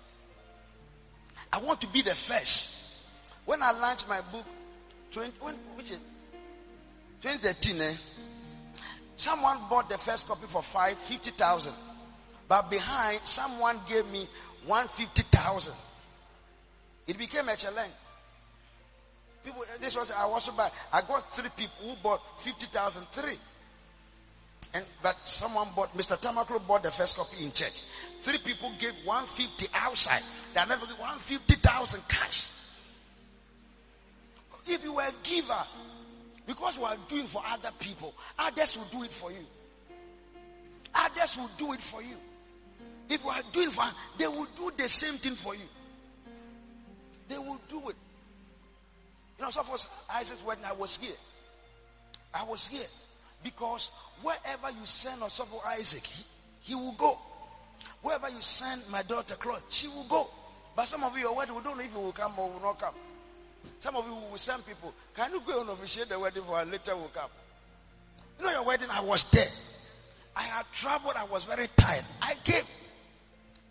[1.51, 2.86] I want to be the first.
[3.47, 4.45] When I launched my book,
[5.11, 5.99] 20, when, which is
[7.21, 7.93] 2013, eh,
[9.15, 11.73] someone bought the first copy for five fifty thousand,
[12.49, 14.27] but behind someone gave me
[14.65, 15.75] one fifty thousand.
[17.07, 17.93] It became a challenge.
[19.45, 20.69] People, this was I was buy.
[20.91, 23.37] I got three people who bought fifty thousand three.
[24.74, 26.19] And but someone bought Mr.
[26.19, 27.82] Tamaklo bought the first copy in church.
[28.24, 30.21] Three people gave 150 outside.
[30.53, 32.47] They are never give 150,000 cash.
[34.67, 35.63] If you were a giver,
[36.45, 39.45] because you are doing for other people, others will do it for you.
[40.95, 42.15] Others will do it for you.
[43.09, 43.83] If you are doing for
[44.17, 45.67] they will do the same thing for you.
[47.27, 47.95] They will do it.
[49.37, 49.77] You know, so for
[50.11, 51.15] Isaac when I was here,
[52.33, 52.87] I was here
[53.43, 53.91] because
[54.21, 56.23] wherever you send or for Isaac, he,
[56.61, 57.17] he will go.
[58.01, 60.29] Wherever you send my daughter Chloe, she will go.
[60.75, 62.61] But some of you, are wedding, we don't know if you will come or will
[62.61, 62.93] not come.
[63.79, 64.93] Some of you will send people.
[65.15, 67.29] Can you go and officiate the wedding for a later will come?
[68.39, 69.47] You know your wedding, I was there.
[70.35, 72.05] I had traveled, I was very tired.
[72.21, 72.63] I came.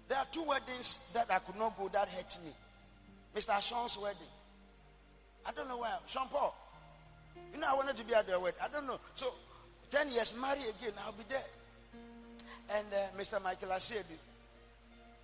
[0.09, 2.53] There are two weddings that I could not go that hurt me.
[3.35, 3.61] Mr.
[3.61, 4.19] Sean's wedding.
[5.45, 5.97] I don't know why.
[6.09, 6.55] Sean Paul.
[7.53, 8.61] You know, I wanted to be at their wedding.
[8.63, 8.99] I don't know.
[9.15, 9.33] So,
[9.91, 11.45] 10 years, marry again, I'll be there.
[12.71, 13.43] And uh, Mr.
[13.43, 14.19] Michael Asiebi.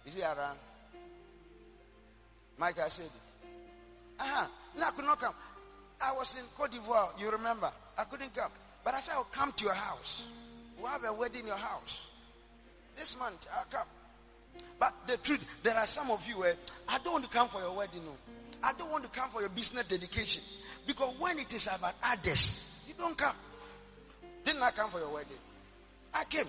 [0.06, 0.58] Is he around?
[2.58, 3.10] Michael said,
[4.18, 4.46] uh-huh,
[4.78, 5.34] no, I could not come.
[6.00, 7.70] I was in Cote d'Ivoire, you remember.
[7.96, 8.50] I couldn't come.
[8.84, 10.24] But I said, I'll come to your house.
[10.78, 12.08] We'll have a wedding in your house.
[12.96, 13.86] This month, I'll come.
[14.78, 16.56] But the truth, there are some of you where
[16.88, 18.02] I don't want to come for your wedding.
[18.04, 18.12] No.
[18.62, 20.42] I don't want to come for your business dedication.
[20.86, 23.36] Because when it is about others, you don't come.
[24.44, 25.38] Didn't I come for your wedding?
[26.12, 26.46] I came.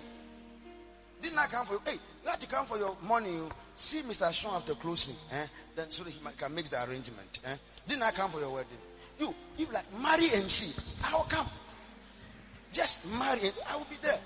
[1.22, 1.80] Didn't I come for you?
[1.86, 3.38] Hey, you have to come for your money.
[3.76, 4.32] See Mr.
[4.32, 5.14] Sean after closing.
[5.32, 5.46] Eh?
[5.76, 7.38] Then so that he can make the arrangement.
[7.44, 7.56] Eh?
[7.86, 8.78] Didn't I come for your wedding?
[9.18, 10.72] You, you like marry and see.
[11.04, 11.48] I will come.
[12.72, 14.18] Just marry and I will be there.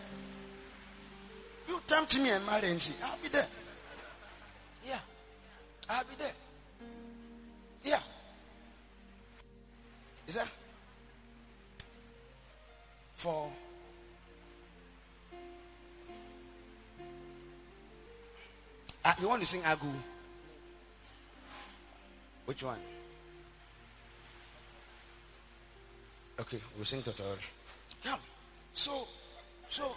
[1.69, 2.95] You tempt me and marry and see.
[3.05, 3.47] I'll be there.
[4.87, 4.99] Yeah.
[5.91, 6.33] I'll be there.
[7.85, 8.01] Yeah.
[10.27, 10.49] Is that?
[13.17, 13.51] For
[19.05, 19.93] uh, you want to sing Agu?
[22.47, 22.79] Which one?
[26.41, 27.39] Okay, we'll sing Totori.
[28.05, 28.21] Come.
[28.73, 29.09] So,
[29.69, 29.97] so,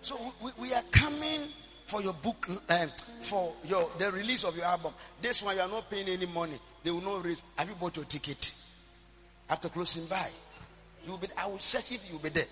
[0.00, 1.42] so we, we are coming
[1.84, 2.90] for your book, um,
[3.20, 4.94] for your the release of your album.
[5.20, 6.58] This one you are not paying any money.
[6.82, 7.42] They will not raise.
[7.56, 8.54] Have you bought your ticket?
[9.48, 10.30] After closing by,
[11.04, 11.28] you will be.
[11.36, 12.46] I will search if you will be there.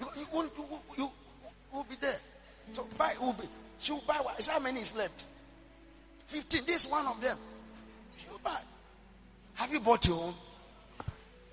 [0.00, 0.64] You, you, won't, you,
[0.96, 1.10] you,
[1.72, 2.18] will be there.
[2.72, 3.48] So buy will be.
[3.80, 4.20] She will buy.
[4.38, 5.24] Is how many is left?
[6.26, 6.64] Fifteen.
[6.66, 7.36] This one of them.
[8.16, 8.60] She will buy.
[9.54, 10.34] Have you bought your own?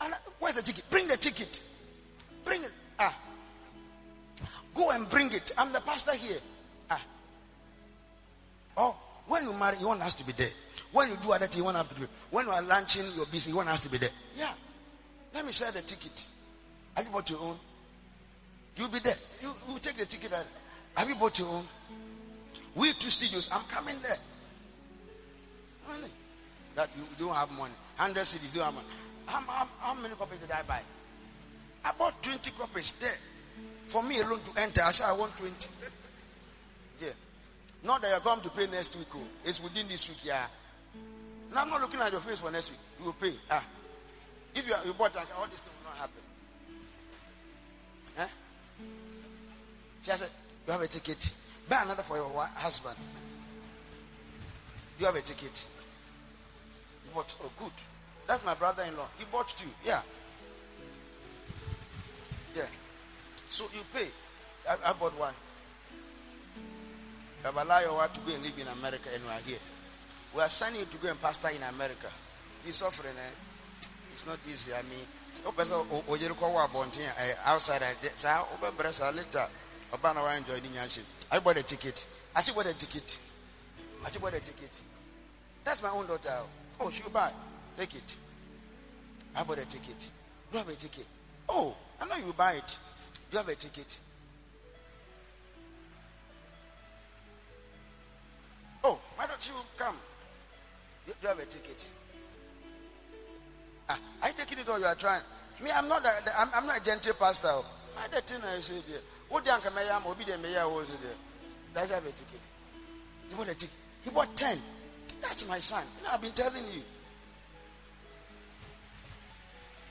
[0.01, 0.89] And uh, where's the ticket?
[0.89, 1.61] Bring the ticket.
[2.43, 2.71] Bring it.
[2.99, 3.15] Ah.
[4.73, 5.51] Go and bring it.
[5.57, 6.39] I'm the pastor here.
[6.89, 7.01] Ah.
[8.77, 8.97] Oh,
[9.27, 10.49] when you marry, you want us to be there.
[10.91, 12.09] When you do other things, you want us to be there.
[12.31, 14.09] When you are launching your business, you want us to be there.
[14.35, 14.51] Yeah.
[15.33, 16.25] Let me sell the ticket.
[16.95, 17.57] Have you bought your own?
[18.75, 19.15] You'll be there.
[19.41, 20.31] You, you take the ticket.
[20.95, 21.67] Have you bought your own?
[22.75, 23.49] We two studios.
[23.51, 24.17] I'm coming there.
[25.87, 26.11] Money.
[26.75, 27.73] That you don't have money.
[27.95, 28.87] Hundred cities don't have money.
[29.25, 30.81] How, how, how many copies did I buy?
[31.83, 33.17] I bought 20 copies there.
[33.87, 35.53] For me alone to enter, I said I want 20.
[37.01, 37.09] Yeah.
[37.83, 39.07] Not that you're going to pay next week.
[39.15, 39.19] Oh.
[39.43, 40.45] It's within this week, yeah.
[41.53, 42.79] Now I'm not looking at your face for next week.
[42.99, 43.33] You will pay.
[43.49, 43.65] Ah.
[44.55, 46.21] If you, you bought all this thing will not happen.
[48.17, 48.27] Huh?
[50.03, 50.29] She said,
[50.67, 51.33] You have a ticket.
[51.67, 52.95] Buy another for your husband.
[54.99, 55.65] You have a ticket.
[57.13, 57.71] Bought, oh, good.
[58.27, 59.07] That's my brother-in-law.
[59.17, 59.69] He bought you.
[59.85, 60.01] Yeah.
[62.55, 62.63] Yeah.
[63.49, 64.07] So you pay.
[64.69, 65.33] I, I bought one.
[67.43, 69.57] Babalayo to go and live in America and we are here.
[70.35, 72.07] We are sending you to go and pastor in America.
[72.63, 73.13] He's suffering.
[73.17, 73.87] Eh?
[74.13, 74.73] It's not easy.
[74.73, 75.05] I mean,
[77.45, 77.83] outside
[78.17, 79.47] saa later
[79.93, 83.17] ɔba na enjoy ne nyahye I bought a ticket I bought a ticket
[84.05, 84.69] I bought a ticket
[85.63, 86.43] that's my own daughter
[86.79, 87.31] oh she buy
[87.77, 88.15] take it.
[89.35, 89.99] I bought a ticket?
[89.99, 90.05] Do
[90.53, 91.05] you have a ticket?
[91.49, 92.77] Oh I know you buy it.
[93.29, 93.97] Do you have a ticket?
[98.83, 99.95] Oh why don't you come?
[101.05, 101.83] Do you have a ticket?
[103.89, 105.21] Ah are you taking it or you are trying?
[105.63, 107.47] Me I'm not a, I'm, I'm not a gentle pastor.
[107.97, 108.99] I the thing I say there?
[109.29, 110.97] What the uncle may am or be the mayor was there?
[111.73, 112.41] Does have a ticket?
[113.29, 113.69] He bought a ticket.
[114.03, 114.59] He bought 10
[115.21, 115.83] that's my son.
[115.99, 116.81] You know, I've been telling you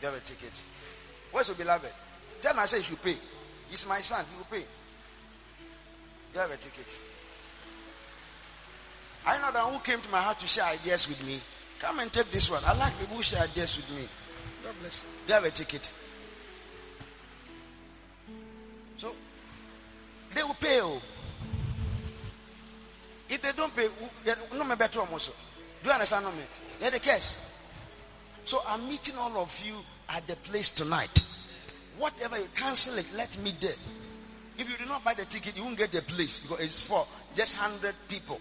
[0.00, 0.52] you have a ticket.
[1.30, 1.92] Where's your beloved?
[2.42, 3.16] Him I say you should pay.
[3.68, 4.24] He's my son.
[4.30, 4.66] He will pay.
[6.34, 6.86] You have a ticket.
[9.26, 11.40] I know that who came to my heart to share ideas with me.
[11.78, 12.62] Come and take this one.
[12.64, 14.08] I like people who share ideas with me.
[14.64, 15.08] God bless you.
[15.28, 15.90] You have a ticket.
[18.96, 19.14] So
[20.34, 20.80] they will pay.
[20.80, 21.00] Oh.
[23.28, 23.88] If they don't pay,
[24.54, 25.30] no me better almost.
[25.82, 26.42] Do you understand me?
[26.80, 27.38] They're the case.
[28.44, 29.76] So I'm meeting all of you
[30.10, 31.24] at the place tonight.
[31.98, 33.74] Whatever you cancel it, let me there.
[34.58, 37.06] If you do not buy the ticket, you won't get the place because it's for
[37.34, 38.40] just hundred people.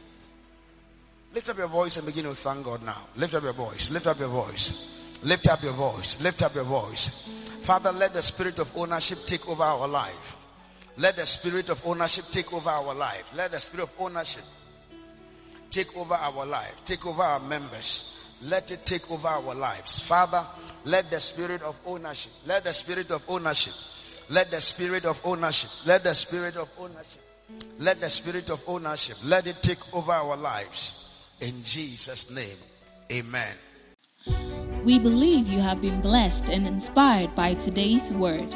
[1.33, 3.07] Lift up your voice and begin to thank God now.
[3.15, 3.91] Lift up your voice.
[3.91, 4.73] Lift up your voice.
[5.21, 6.19] Lift up your voice.
[6.21, 7.29] Lift up your voice.
[7.61, 10.37] Father, let the spirit of ownership take over our life.
[10.97, 13.31] Let the spirit of ownership take over our life.
[13.35, 14.43] Let the spirit of ownership
[15.69, 16.73] take over our life.
[16.83, 18.15] Take over our members.
[18.41, 19.99] Let it take over our lives.
[19.99, 20.45] Father,
[20.85, 23.73] let the spirit of ownership, let the spirit of ownership,
[24.29, 27.21] let the spirit of ownership, let the spirit of ownership,
[27.79, 30.95] let the spirit of ownership, let it take over our lives.
[31.41, 32.57] In Jesus' name,
[33.11, 33.55] amen.
[34.83, 38.53] We believe you have been blessed and inspired by today's word.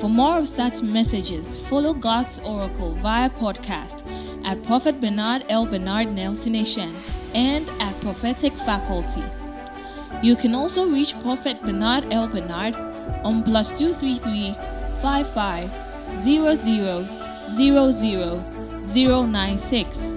[0.00, 4.04] For more of such messages, follow God's Oracle via podcast
[4.44, 6.54] at Prophet Bernard El-Bernard Nelson
[7.34, 9.24] and at Prophetic Faculty.
[10.22, 12.76] You can also reach Prophet Bernard El-Bernard
[13.24, 14.54] on plus 233
[15.02, 15.70] 55
[16.20, 16.54] 00
[17.56, 20.14] 00 096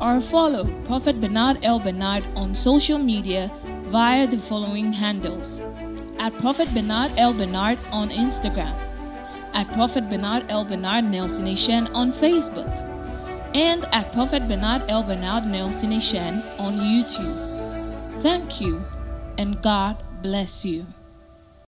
[0.00, 3.50] or follow Prophet Bernard El-Bernard on social media
[3.86, 5.60] via the following handles
[6.18, 8.74] at Prophet Bernard El-Bernard on Instagram,
[9.56, 12.68] at Prophet Bernard El-Bernard Nelson-Eshun on Facebook,
[13.54, 17.34] and at Prophet Bernard El-Bernard Nelson-Eshun on YouTube.
[18.20, 18.84] Thank you,
[19.38, 20.84] and God bless you.